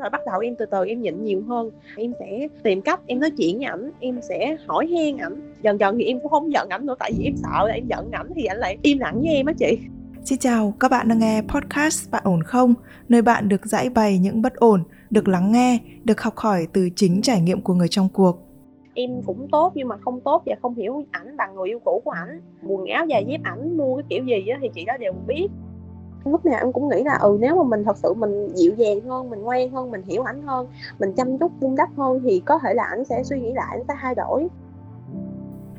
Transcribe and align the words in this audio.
rồi 0.00 0.10
bắt 0.10 0.20
đầu 0.26 0.40
em 0.40 0.56
từ 0.56 0.66
từ 0.66 0.84
em 0.84 1.02
nhịn 1.02 1.24
nhiều 1.24 1.42
hơn 1.48 1.70
em 1.96 2.12
sẽ 2.20 2.48
tìm 2.62 2.80
cách 2.82 3.00
em 3.06 3.20
nói 3.20 3.30
chuyện 3.30 3.58
với 3.58 3.66
ảnh 3.66 3.90
em 4.00 4.20
sẽ 4.28 4.56
hỏi 4.66 4.86
han 4.86 5.18
ảnh 5.18 5.54
dần 5.62 5.80
dần 5.80 5.98
thì 5.98 6.04
em 6.04 6.20
cũng 6.20 6.30
không 6.30 6.52
giận 6.52 6.68
ảnh 6.68 6.86
nữa 6.86 6.94
tại 6.98 7.12
vì 7.18 7.24
em 7.24 7.36
sợ 7.36 7.68
là 7.68 7.74
em 7.74 7.86
giận 7.86 8.10
ảnh 8.10 8.28
thì 8.36 8.44
ảnh 8.44 8.58
lại 8.58 8.78
im 8.82 8.98
lặng 8.98 9.20
với 9.20 9.34
em 9.34 9.46
á 9.46 9.52
chị 9.58 9.78
Xin 10.24 10.38
chào, 10.38 10.74
các 10.80 10.90
bạn 10.90 11.08
đang 11.08 11.18
nghe 11.18 11.42
podcast 11.48 12.10
Bạn 12.10 12.22
ổn 12.24 12.42
không? 12.42 12.74
Nơi 13.08 13.22
bạn 13.22 13.48
được 13.48 13.66
giải 13.66 13.90
bày 13.90 14.18
những 14.18 14.42
bất 14.42 14.54
ổn, 14.54 14.82
được 15.10 15.28
lắng 15.28 15.52
nghe, 15.52 15.78
được 16.04 16.20
học 16.20 16.36
hỏi 16.36 16.66
từ 16.72 16.88
chính 16.96 17.22
trải 17.22 17.40
nghiệm 17.40 17.60
của 17.60 17.74
người 17.74 17.88
trong 17.88 18.08
cuộc. 18.12 18.38
Em 18.94 19.10
cũng 19.26 19.48
tốt 19.52 19.72
nhưng 19.74 19.88
mà 19.88 19.96
không 19.96 20.20
tốt 20.20 20.42
và 20.46 20.56
không 20.62 20.74
hiểu 20.74 21.04
ảnh 21.10 21.36
bằng 21.36 21.54
người 21.54 21.68
yêu 21.68 21.78
cũ 21.84 22.02
của 22.04 22.10
ảnh. 22.10 22.40
Quần 22.66 22.86
áo 22.86 23.06
dài 23.06 23.24
dép 23.28 23.40
ảnh 23.42 23.76
mua 23.76 23.96
cái 23.96 24.04
kiểu 24.08 24.24
gì 24.24 24.48
á 24.48 24.58
thì 24.62 24.68
chị 24.74 24.84
đó 24.84 24.96
đều 25.00 25.12
biết. 25.26 25.48
Lúc 26.24 26.44
nào 26.44 26.58
em 26.60 26.72
cũng 26.72 26.88
nghĩ 26.88 27.02
là 27.04 27.14
ừ 27.14 27.36
nếu 27.40 27.56
mà 27.56 27.62
mình 27.62 27.84
thật 27.84 27.98
sự 27.98 28.14
mình 28.14 28.48
dịu 28.54 28.74
dàng 28.74 29.00
hơn, 29.00 29.30
mình 29.30 29.42
ngoan 29.42 29.70
hơn, 29.70 29.90
mình 29.90 30.02
hiểu 30.02 30.22
ảnh 30.22 30.42
hơn, 30.42 30.66
mình 30.98 31.14
chăm 31.16 31.38
chút 31.38 31.52
vun 31.60 31.76
đắp 31.76 31.88
hơn 31.96 32.20
thì 32.24 32.40
có 32.46 32.58
thể 32.58 32.74
là 32.74 32.84
ảnh 32.84 33.04
sẽ 33.04 33.22
suy 33.24 33.40
nghĩ 33.40 33.52
lại, 33.52 33.66
ảnh 33.70 33.84
sẽ 33.88 33.94
thay 34.00 34.14
đổi. 34.14 34.48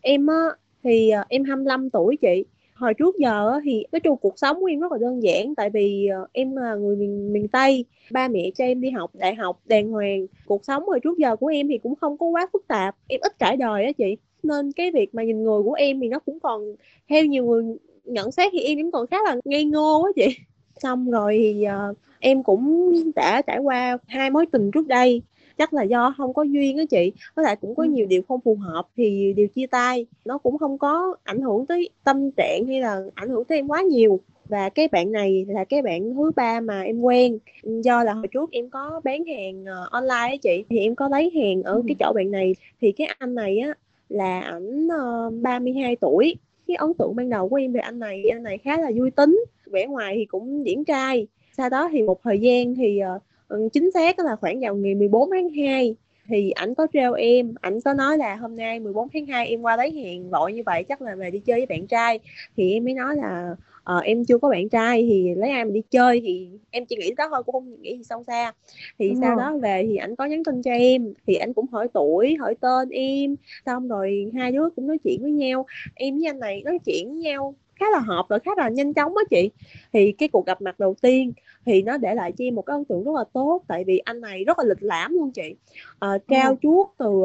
em 0.00 0.26
á 0.26 0.44
thì 0.84 1.10
ờ, 1.10 1.24
em 1.28 1.44
25 1.44 1.90
tuổi 1.90 2.16
chị. 2.16 2.44
Hồi 2.74 2.94
trước 2.94 3.18
giờ 3.18 3.60
thì 3.64 3.84
nói 3.92 4.00
chung 4.00 4.16
cuộc 4.16 4.38
sống 4.38 4.60
của 4.60 4.66
em 4.66 4.80
rất 4.80 4.92
là 4.92 4.98
đơn 4.98 5.22
giản 5.22 5.54
tại 5.54 5.70
vì 5.70 6.06
ờ, 6.06 6.26
em 6.32 6.56
là 6.56 6.74
người 6.74 6.96
miền 6.96 7.32
miền 7.32 7.48
tây. 7.48 7.84
Ba 8.10 8.28
mẹ 8.28 8.50
cho 8.54 8.64
em 8.64 8.80
đi 8.80 8.90
học 8.90 9.10
đại 9.14 9.34
học 9.34 9.60
đàng 9.64 9.90
hoàng. 9.90 10.26
Cuộc 10.46 10.64
sống 10.64 10.86
hồi 10.86 11.00
trước 11.00 11.18
giờ 11.18 11.36
của 11.36 11.46
em 11.46 11.68
thì 11.68 11.78
cũng 11.78 11.94
không 11.96 12.18
có 12.18 12.26
quá 12.26 12.46
phức 12.52 12.68
tạp 12.68 12.96
em 13.08 13.20
ít 13.22 13.38
trải 13.38 13.56
đời 13.56 13.84
á 13.84 13.92
chị. 13.92 14.16
Nên 14.42 14.72
cái 14.72 14.90
việc 14.90 15.14
mà 15.14 15.22
nhìn 15.22 15.42
người 15.42 15.62
của 15.62 15.72
em 15.72 16.00
thì 16.00 16.08
nó 16.08 16.18
cũng 16.18 16.40
còn 16.40 16.74
theo 17.08 17.24
nhiều 17.24 17.44
người 17.44 17.64
nhận 18.04 18.32
xét 18.32 18.52
thì 18.52 18.60
em 18.60 18.78
cũng 18.78 18.90
còn 18.90 19.06
khá 19.06 19.16
là 19.24 19.36
ngây 19.44 19.64
ngô 19.64 20.02
á 20.02 20.10
chị. 20.16 20.36
Xong 20.82 21.10
rồi 21.10 21.38
thì 21.38 21.66
uh, 21.90 21.96
em 22.20 22.42
cũng 22.42 22.92
đã 23.16 23.42
trải 23.42 23.58
qua 23.58 23.98
hai 24.06 24.30
mối 24.30 24.46
tình 24.52 24.70
trước 24.70 24.86
đây 24.86 25.22
chắc 25.60 25.74
là 25.74 25.82
do 25.82 26.14
không 26.16 26.34
có 26.34 26.42
duyên 26.42 26.78
á 26.78 26.84
chị. 26.90 27.12
Với 27.34 27.44
lại 27.44 27.56
cũng 27.60 27.74
có 27.74 27.84
nhiều 27.84 28.06
điều 28.06 28.22
không 28.28 28.40
phù 28.40 28.54
hợp 28.54 28.82
thì 28.96 29.32
điều 29.36 29.48
chia 29.48 29.66
tay. 29.66 30.06
Nó 30.24 30.38
cũng 30.38 30.58
không 30.58 30.78
có 30.78 31.16
ảnh 31.24 31.40
hưởng 31.40 31.66
tới 31.66 31.88
tâm 32.04 32.30
trạng 32.30 32.66
hay 32.66 32.80
là 32.80 33.00
ảnh 33.14 33.28
hưởng 33.28 33.44
tới 33.44 33.58
em 33.58 33.68
quá 33.68 33.82
nhiều. 33.82 34.20
Và 34.48 34.68
cái 34.68 34.88
bạn 34.88 35.12
này 35.12 35.46
là 35.48 35.64
cái 35.64 35.82
bạn 35.82 36.14
thứ 36.14 36.30
ba 36.36 36.60
mà 36.60 36.82
em 36.82 37.00
quen. 37.00 37.38
Do 37.62 38.04
là 38.04 38.12
hồi 38.12 38.26
trước 38.28 38.50
em 38.52 38.70
có 38.70 39.00
bán 39.04 39.24
hàng 39.24 39.62
uh, 39.62 39.90
online 39.90 40.30
á 40.30 40.36
chị. 40.42 40.64
Thì 40.70 40.78
em 40.78 40.94
có 40.94 41.08
lấy 41.08 41.30
hàng 41.34 41.62
ở 41.62 41.74
ừ. 41.74 41.82
cái 41.88 41.96
chỗ 41.98 42.12
bạn 42.12 42.30
này. 42.30 42.54
Thì 42.80 42.92
cái 42.92 43.08
anh 43.18 43.34
này 43.34 43.58
á 43.58 43.74
là 44.08 44.40
ảnh 44.40 44.86
uh, 44.86 45.42
32 45.42 45.96
tuổi. 45.96 46.34
Cái 46.66 46.76
ấn 46.76 46.94
tượng 46.94 47.16
ban 47.16 47.30
đầu 47.30 47.48
của 47.48 47.56
em 47.56 47.72
về 47.72 47.80
anh 47.80 47.98
này 47.98 48.22
anh 48.32 48.42
này 48.42 48.58
khá 48.58 48.76
là 48.76 48.90
vui 48.96 49.10
tính. 49.10 49.44
Vẻ 49.66 49.86
ngoài 49.86 50.14
thì 50.16 50.24
cũng 50.24 50.64
điển 50.64 50.84
trai. 50.84 51.26
Sau 51.56 51.68
đó 51.68 51.88
thì 51.92 52.02
một 52.02 52.20
thời 52.22 52.38
gian 52.38 52.74
thì 52.74 53.00
uh, 53.16 53.22
Ừ, 53.29 53.29
chính 53.72 53.90
xác 53.90 54.18
là 54.18 54.36
khoảng 54.36 54.60
vào 54.60 54.76
ngày 54.76 54.94
14 54.94 55.30
tháng 55.30 55.48
2 55.48 55.94
thì 56.28 56.50
ảnh 56.50 56.74
có 56.74 56.86
treo 56.92 57.12
em 57.14 57.54
ảnh 57.60 57.80
có 57.80 57.94
nói 57.94 58.18
là 58.18 58.36
hôm 58.36 58.56
nay 58.56 58.80
14 58.80 59.08
tháng 59.12 59.26
2 59.26 59.46
em 59.46 59.62
qua 59.62 59.76
lấy 59.76 59.90
hàng 59.90 60.30
vội 60.30 60.52
như 60.52 60.62
vậy 60.66 60.84
chắc 60.84 61.02
là 61.02 61.14
về 61.14 61.30
đi 61.30 61.38
chơi 61.38 61.60
với 61.60 61.66
bạn 61.66 61.86
trai. 61.86 62.18
Thì 62.56 62.72
em 62.72 62.84
mới 62.84 62.94
nói 62.94 63.16
là 63.16 63.56
uh, 63.96 64.04
em 64.04 64.24
chưa 64.24 64.38
có 64.38 64.48
bạn 64.48 64.68
trai 64.68 65.06
thì 65.10 65.34
lấy 65.34 65.50
ai 65.50 65.64
mà 65.64 65.70
đi 65.70 65.82
chơi 65.90 66.20
thì 66.24 66.48
em 66.70 66.86
chỉ 66.86 66.96
nghĩ 66.96 67.14
đó 67.16 67.28
thôi 67.30 67.42
cũng 67.42 67.52
không 67.52 67.82
nghĩ 67.82 67.96
gì 67.96 68.04
sâu 68.04 68.24
xa. 68.26 68.52
Thì 68.98 69.08
Đúng 69.08 69.20
sau 69.20 69.30
rồi. 69.30 69.38
đó 69.38 69.58
về 69.58 69.86
thì 69.88 69.96
ảnh 69.96 70.16
có 70.16 70.24
nhắn 70.24 70.44
tin 70.44 70.62
cho 70.62 70.72
em 70.72 71.14
thì 71.26 71.34
ảnh 71.34 71.52
cũng 71.52 71.66
hỏi 71.72 71.88
tuổi 71.94 72.36
hỏi 72.36 72.54
tên 72.60 72.88
em. 72.90 73.36
Xong 73.66 73.88
rồi 73.88 74.30
hai 74.34 74.52
đứa 74.52 74.68
cũng 74.76 74.86
nói 74.86 74.98
chuyện 75.04 75.22
với 75.22 75.32
nhau. 75.32 75.66
Em 75.94 76.18
với 76.18 76.26
anh 76.26 76.38
này 76.38 76.62
nói 76.64 76.78
chuyện 76.84 77.08
với 77.08 77.16
nhau 77.16 77.54
khá 77.80 77.86
là 77.92 77.98
hợp 77.98 78.26
và 78.28 78.38
khá 78.38 78.50
là 78.56 78.68
nhanh 78.68 78.94
chóng 78.94 79.16
á 79.16 79.24
chị. 79.30 79.50
Thì 79.92 80.12
cái 80.12 80.28
cuộc 80.28 80.46
gặp 80.46 80.62
mặt 80.62 80.80
đầu 80.80 80.94
tiên 81.02 81.32
thì 81.66 81.82
nó 81.82 81.96
để 81.96 82.14
lại 82.14 82.32
cho 82.32 82.44
em 82.44 82.54
một 82.54 82.62
cái 82.62 82.74
ấn 82.74 82.84
tượng 82.84 83.04
rất 83.04 83.12
là 83.14 83.24
tốt 83.32 83.62
tại 83.66 83.84
vì 83.84 83.98
anh 83.98 84.20
này 84.20 84.44
rất 84.44 84.58
là 84.58 84.64
lịch 84.64 84.82
lãm 84.82 85.14
luôn 85.14 85.30
chị. 85.30 85.54
À, 85.98 86.18
trao 86.28 86.50
ừ. 86.50 86.56
chuốt 86.62 86.86
từ 86.98 87.22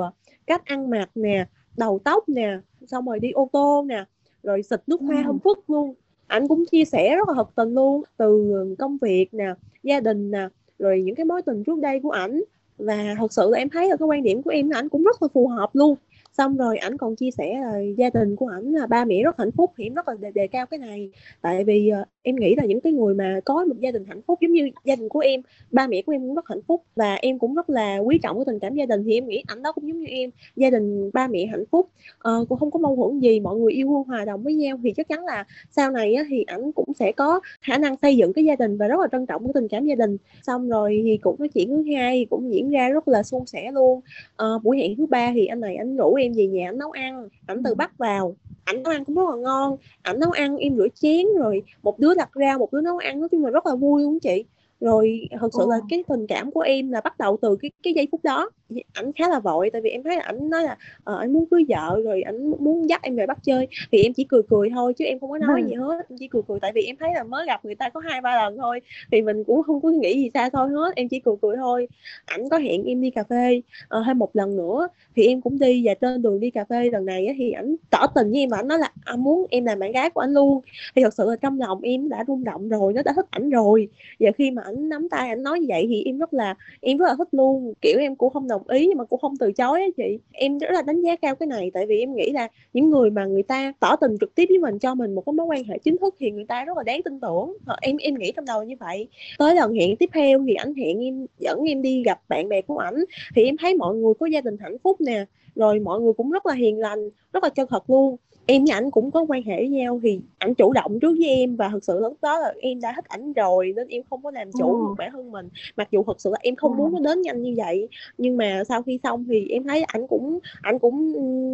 cách 0.48 0.66
ăn 0.66 0.90
mặc 0.90 1.10
nè 1.16 1.46
đầu 1.78 2.00
tóc 2.04 2.30
nè 2.30 2.58
xong 2.88 3.06
rồi 3.06 3.20
đi 3.20 3.32
ô 3.32 3.50
tô 3.52 3.86
nè 3.88 4.04
rồi 4.44 4.64
xịt 4.64 4.82
nước 4.88 5.02
hoa 5.02 5.18
ừ. 5.18 5.22
hâm 5.26 5.40
phức 5.40 5.70
luôn. 5.70 5.94
Anh 6.28 6.48
cũng 6.48 6.64
chia 6.72 6.86
sẻ 6.86 7.16
rất 7.16 7.28
là 7.28 7.34
thật 7.34 7.50
tình 7.56 7.74
luôn 7.74 8.04
từ 8.18 8.54
công 8.80 8.98
việc 9.02 9.34
nè 9.34 9.54
gia 9.84 10.00
đình 10.00 10.32
nè 10.32 10.48
rồi 10.80 11.02
những 11.02 11.16
cái 11.16 11.26
mối 11.26 11.42
tình 11.42 11.64
trước 11.64 11.80
đây 11.80 12.00
của 12.00 12.12
ảnh. 12.12 12.44
Và 12.78 13.16
thật 13.18 13.34
sự 13.34 13.50
là 13.50 13.58
em 13.58 13.70
thấy 13.70 13.90
là 13.90 13.96
cái 13.96 14.08
quan 14.08 14.24
điểm 14.24 14.42
của 14.42 14.50
em 14.50 14.70
ảnh 14.70 14.90
cũng 14.90 15.04
rất 15.04 15.22
là 15.22 15.28
phù 15.34 15.48
hợp 15.48 15.70
luôn 15.74 15.96
xong 16.38 16.58
rồi 16.58 16.78
ảnh 16.78 16.98
còn 16.98 17.16
chia 17.16 17.32
sẻ 17.32 17.60
là 17.62 17.80
gia 17.98 18.10
đình 18.10 18.36
của 18.36 18.48
ảnh 18.48 18.72
là 18.72 18.88
ba 18.88 19.06
mẹ 19.06 19.24
rất 19.24 19.40
hạnh 19.40 19.52
phúc 19.52 19.72
thì 19.78 19.84
em 19.84 19.94
rất 19.94 20.08
là 20.08 20.16
đề, 20.20 20.32
đề 20.32 20.48
cao 20.48 20.66
cái 20.66 20.80
này. 20.80 21.10
Tại 21.42 21.64
vì 21.64 21.92
uh, 22.02 22.08
em 22.22 22.36
nghĩ 22.36 22.56
là 22.56 22.66
những 22.66 22.82
cái 22.82 22.94
người 22.94 23.16
mà 23.16 23.40
có 23.46 23.66
một 23.66 23.76
gia 23.80 23.92
đình 23.92 24.06
hạnh 24.06 24.22
phúc 24.28 24.40
giống 24.42 24.52
như 24.52 24.70
gia 24.84 24.96
đình 24.96 25.10
của 25.10 25.20
em 25.20 25.42
ba 25.72 25.88
mẹ 25.88 26.02
của 26.02 26.12
em 26.12 26.22
cũng 26.22 26.36
rất 26.36 26.50
hạnh 26.50 26.62
phúc 26.68 26.84
và 26.96 27.16
em 27.16 27.40
cũng 27.40 27.56
rất 27.56 27.70
là 27.70 27.98
quý 27.98 28.20
trọng 28.24 28.38
cái 28.38 28.46
tình 28.46 28.60
cảm 28.60 28.76
gia 28.76 28.86
đình 28.86 29.04
thì 29.06 29.14
em 29.14 29.28
nghĩ 29.28 29.44
ảnh 29.48 29.64
đó 29.64 29.72
cũng 29.72 29.88
giống 29.88 30.00
như 30.00 30.06
em 30.06 30.30
gia 30.56 30.70
đình 30.70 31.10
ba 31.14 31.28
mẹ 31.28 31.46
hạnh 31.46 31.64
phúc. 31.72 31.90
Uh, 32.30 32.50
cũng 32.50 32.60
không 32.60 32.72
có 32.72 32.80
mâu 32.80 32.96
thuẫn 32.96 33.20
gì 33.20 33.40
mọi 33.40 33.56
người 33.58 33.74
yêu 33.74 33.88
thương 33.88 34.04
hòa 34.04 34.26
đồng 34.26 34.44
với 34.44 34.56
nhau 34.56 34.80
thì 34.84 34.94
chắc 34.94 35.08
chắn 35.08 35.26
là 35.26 35.46
sau 35.72 35.92
này 35.92 36.14
á, 36.14 36.24
thì 36.30 36.44
ảnh 36.44 36.72
cũng 36.72 36.94
sẽ 36.94 37.12
có 37.12 37.40
khả 37.62 37.78
năng 37.78 37.96
xây 38.02 38.18
dựng 38.18 38.34
cái 38.34 38.46
gia 38.46 38.56
đình 38.56 38.78
và 38.78 38.88
rất 38.88 39.00
là 39.00 39.08
trân 39.12 39.26
trọng 39.26 39.44
cái 39.46 39.54
tình 39.54 39.68
cảm 39.68 39.86
gia 39.86 39.96
đình. 39.96 40.18
Xong 40.44 40.70
rồi 40.70 41.02
thì 41.04 41.18
cũng 41.18 41.36
nói 41.40 41.50
chuyện 41.50 41.70
thứ 41.70 41.84
hai 41.96 42.26
cũng 42.30 42.54
diễn 42.54 42.70
ra 42.70 42.90
rất 42.90 43.08
là 43.08 43.24
suôn 43.24 43.46
sẻ 43.46 43.72
luôn. 43.72 44.02
Uh, 44.44 44.64
buổi 44.64 44.78
hẹn 44.78 44.96
thứ 44.98 45.06
ba 45.06 45.32
thì 45.36 45.46
anh 45.46 45.60
này 45.60 45.76
anh 45.76 45.98
rủ 45.98 46.14
em 46.14 46.25
em 46.26 46.34
về 46.34 46.48
nhà 46.48 46.70
ảnh 46.70 46.78
nấu 46.78 46.92
ăn 46.92 47.30
ảnh 47.46 47.64
từ 47.64 47.76
bắt 47.76 47.98
vào. 47.98 48.36
Ảnh 48.64 48.84
nấu 48.84 48.94
ăn 48.94 49.06
cũng 49.06 49.16
rất 49.16 49.30
là 49.30 49.36
ngon. 49.36 49.78
Ảnh 50.02 50.20
nấu 50.20 50.32
ăn 50.32 50.58
em 50.58 50.78
rửa 50.78 50.88
chén 50.96 51.26
rồi 51.40 51.64
một 51.84 52.00
đứa 52.00 52.14
đặt 52.16 52.30
rau 52.36 52.60
một 52.60 52.74
đứa 52.74 52.82
nấu 52.82 52.98
ăn 52.98 53.20
nói 53.20 53.30
chung 53.30 53.46
là 53.46 53.52
rất 53.52 53.66
là 53.66 53.76
vui 53.76 54.04
luôn 54.04 54.20
chị 54.20 54.46
rồi 54.80 55.28
thật 55.40 55.50
sự 55.58 55.66
là 55.70 55.76
cái 55.90 56.04
tình 56.08 56.28
cảm 56.28 56.52
của 56.52 56.62
em 56.62 56.92
là 56.92 57.02
bắt 57.02 57.18
đầu 57.20 57.38
từ 57.42 57.56
cái 57.62 57.72
cái 57.84 57.94
giây 57.94 58.08
phút 58.12 58.24
đó. 58.24 58.50
Ảnh 58.94 59.12
khá 59.14 59.30
là 59.30 59.40
vội 59.40 59.70
tại 59.70 59.82
vì 59.82 59.90
em 59.90 60.04
thấy 60.04 60.16
là 60.16 60.24
ảnh 60.24 60.50
nói 60.50 60.64
là 60.64 60.78
uh, 61.12 61.20
anh 61.20 61.34
muốn 61.34 61.46
cưới 61.52 61.64
vợ 61.70 62.02
rồi 62.04 62.22
ảnh 62.22 62.50
muốn 62.50 62.90
dắt 62.90 63.02
em 63.04 63.16
về 63.16 63.26
bắt 63.26 63.38
chơi. 63.44 63.68
Thì 63.92 64.04
em 64.04 64.14
chỉ 64.14 64.24
cười 64.24 64.42
cười 64.50 64.70
thôi 64.70 64.94
chứ 64.94 65.06
em 65.06 65.20
không 65.20 65.30
có 65.32 65.38
nói 65.38 65.62
ừ. 65.62 65.68
gì 65.68 65.74
hết 65.74 66.06
em 66.10 66.18
chỉ 66.20 66.28
cười 66.28 66.42
cười 66.48 66.60
tại 66.60 66.72
vì 66.76 66.82
em 66.82 66.96
thấy 67.00 67.10
là 67.16 67.24
mới 67.24 67.46
gặp 67.46 67.66
người 67.66 67.76
ta 67.76 67.90
có 67.90 68.00
hai 68.00 68.22
ba 68.22 68.36
lần 68.36 68.58
thôi. 68.58 68.80
Thì 69.12 69.22
mình 69.22 69.44
cũng 69.44 69.64
không 69.64 69.82
có 69.82 69.90
nghĩ 69.90 70.14
gì 70.14 70.30
xa 70.34 70.50
thôi 70.50 70.70
hết 70.70 70.96
em 70.96 71.08
chỉ 71.08 71.20
cười 71.20 71.36
cười 71.42 71.56
thôi. 71.58 71.88
Ảnh 72.26 72.50
có 72.50 72.58
hẹn 72.58 72.84
em 72.84 73.02
đi 73.02 73.10
cà 73.10 73.24
phê 73.24 73.62
uh, 73.98 74.04
thêm 74.06 74.20
một 74.20 74.36
lần 74.36 74.56
nữa 74.56 74.88
thì 75.16 75.28
em 75.28 75.42
cũng 75.42 75.60
đi 75.60 75.82
và 75.86 75.94
trên 75.94 76.22
đường 76.22 76.40
đi 76.40 76.50
cà 76.50 76.66
phê 76.70 76.90
lần 76.90 77.06
này 77.06 77.36
thì 77.38 77.52
ảnh 77.52 77.76
tỏ 77.90 78.08
tình 78.16 78.32
với 78.32 78.40
em 78.40 78.50
và 78.50 78.58
ảnh 78.58 78.68
nói 78.68 78.80
là 78.80 78.92
anh 79.06 79.24
muốn 79.24 79.46
em 79.50 79.66
làm 79.66 79.80
bạn 79.80 79.92
gái 79.92 80.10
của 80.10 80.22
anh 80.22 80.34
luôn. 80.34 80.62
Thì 80.96 81.04
thật 81.04 81.14
sự 81.14 81.30
là 81.30 81.36
trong 81.36 81.60
lòng 81.60 81.82
em 81.82 82.10
đã 82.10 82.24
rung 82.28 82.44
động 82.44 82.70
rồi 82.70 82.94
nó 82.94 83.02
đã 83.04 83.14
thích 83.16 83.26
ảnh 83.30 83.50
rồi. 83.50 83.88
Và 84.20 84.32
khi 84.38 84.52
mà 84.52 84.62
ảnh 84.66 84.90
nắm 84.90 85.10
tay, 85.10 85.30
ảnh 85.30 85.44
nói 85.44 85.60
như 85.60 85.66
vậy 85.70 85.86
thì 85.90 86.04
em 86.04 86.18
rất 86.18 86.34
là, 86.34 86.56
em 86.82 86.98
rất 86.98 87.06
là 87.08 87.16
thích 87.18 87.28
luôn. 87.32 87.74
Kiểu 87.82 88.00
em 88.00 88.16
cũng 88.16 88.34
không 88.34 88.48
đồng 88.48 88.68
ý 88.70 88.88
nhưng 88.88 88.98
mà 88.98 89.04
cũng 89.04 89.20
không 89.20 89.38
từ 89.40 89.52
chối 89.52 89.82
á 89.82 89.88
chị. 89.98 90.20
Em 90.32 90.58
rất 90.58 90.72
là 90.72 90.82
đánh 90.82 91.02
giá 91.02 91.16
cao 91.16 91.36
cái 91.36 91.48
này, 91.48 91.72
tại 91.74 91.86
vì 91.86 92.00
em 92.00 92.16
nghĩ 92.16 92.32
là 92.32 92.48
những 92.74 92.90
người 92.90 93.10
mà 93.10 93.26
người 93.26 93.44
ta 93.44 93.74
tỏ 93.80 93.96
tình 93.96 94.16
trực 94.20 94.36
tiếp 94.36 94.46
với 94.50 94.60
mình, 94.60 94.80
cho 94.80 94.96
mình 94.96 95.16
một 95.16 95.24
cái 95.26 95.34
mối 95.34 95.46
quan 95.46 95.64
hệ 95.64 95.78
chính 95.78 95.98
thức 95.98 96.16
thì 96.20 96.32
người 96.32 96.46
ta 96.46 96.66
rất 96.66 96.78
là 96.78 96.84
đáng 96.84 97.04
tin 97.04 97.20
tưởng. 97.20 97.58
Ờ, 97.66 97.76
em 97.82 97.98
em 97.98 98.16
nghĩ 98.16 98.32
trong 98.36 98.46
đầu 98.46 98.64
như 98.64 98.76
vậy. 98.80 99.08
Tới 99.38 99.56
lần 99.56 99.74
hẹn 99.74 99.96
tiếp 99.96 100.10
theo 100.14 100.44
thì 100.48 100.54
ảnh 100.54 100.74
hẹn 100.74 101.00
em, 101.06 101.26
dẫn 101.40 101.60
em 101.68 101.82
đi 101.82 102.04
gặp 102.04 102.20
bạn 102.30 102.50
bè 102.50 102.62
của 102.62 102.78
ảnh, 102.78 103.04
thì 103.36 103.44
em 103.44 103.58
thấy 103.58 103.76
mọi 103.76 103.96
người 103.96 104.14
có 104.20 104.26
gia 104.26 104.42
đình 104.42 104.58
hạnh 104.60 104.78
phúc 104.84 105.02
nè. 105.02 105.26
Rồi 105.56 105.80
mọi 105.80 106.02
người 106.02 106.14
cũng 106.14 106.32
rất 106.32 106.46
là 106.46 106.54
hiền 106.54 106.80
lành, 106.80 107.10
rất 107.34 107.44
là 107.44 107.50
chân 107.50 107.68
thật 107.70 107.90
luôn 107.90 108.18
em 108.46 108.66
với 108.66 108.74
ảnh 108.74 108.92
cũng 108.92 109.12
có 109.12 109.26
quan 109.28 109.44
hệ 109.44 109.56
với 109.56 109.68
nhau 109.68 110.00
thì 110.04 110.20
ảnh 110.38 110.56
chủ 110.56 110.74
động 110.74 111.00
trước 111.00 111.16
với 111.20 111.30
em 111.30 111.56
và 111.56 111.70
thực 111.70 111.84
sự 111.84 112.00
lúc 112.00 112.18
đó 112.22 112.40
là 112.40 112.54
em 112.60 112.82
đã 112.82 112.94
thích 112.96 113.06
ảnh 113.08 113.34
rồi 113.34 113.74
nên 113.76 113.88
em 113.88 114.02
không 114.10 114.24
có 114.24 114.32
làm 114.32 114.52
chủ 114.52 114.74
ừ. 114.74 114.86
được 114.88 114.96
bản 114.98 115.12
thân 115.12 115.32
mình 115.32 115.50
mặc 115.78 115.88
dù 115.92 116.04
thật 116.04 116.22
sự 116.22 116.30
là 116.30 116.38
em 116.42 116.56
không 116.56 116.72
ừ. 116.72 116.78
muốn 116.78 116.94
nó 116.94 117.00
đến 117.00 117.22
nhanh 117.22 117.42
như 117.42 117.54
vậy 117.58 117.88
nhưng 118.18 118.38
mà 118.38 118.64
sau 118.68 118.82
khi 118.82 119.00
xong 119.04 119.26
thì 119.30 119.48
em 119.50 119.64
thấy 119.64 119.84
ảnh 119.84 120.08
cũng 120.08 120.40
ảnh 120.62 120.80
cũng 120.80 121.14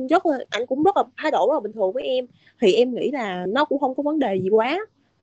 rất 0.09 0.25
là 0.25 0.38
ảnh 0.49 0.65
cũng 0.65 0.83
rất 0.83 0.97
là 0.97 1.03
thái 1.17 1.31
độ 1.31 1.47
rất 1.47 1.53
là 1.53 1.59
bình 1.59 1.71
thường 1.71 1.91
với 1.91 2.03
em 2.03 2.25
thì 2.61 2.73
em 2.73 2.95
nghĩ 2.95 3.11
là 3.11 3.45
nó 3.45 3.65
cũng 3.65 3.79
không 3.79 3.95
có 3.95 4.03
vấn 4.03 4.19
đề 4.19 4.35
gì 4.35 4.49
quá 4.49 4.79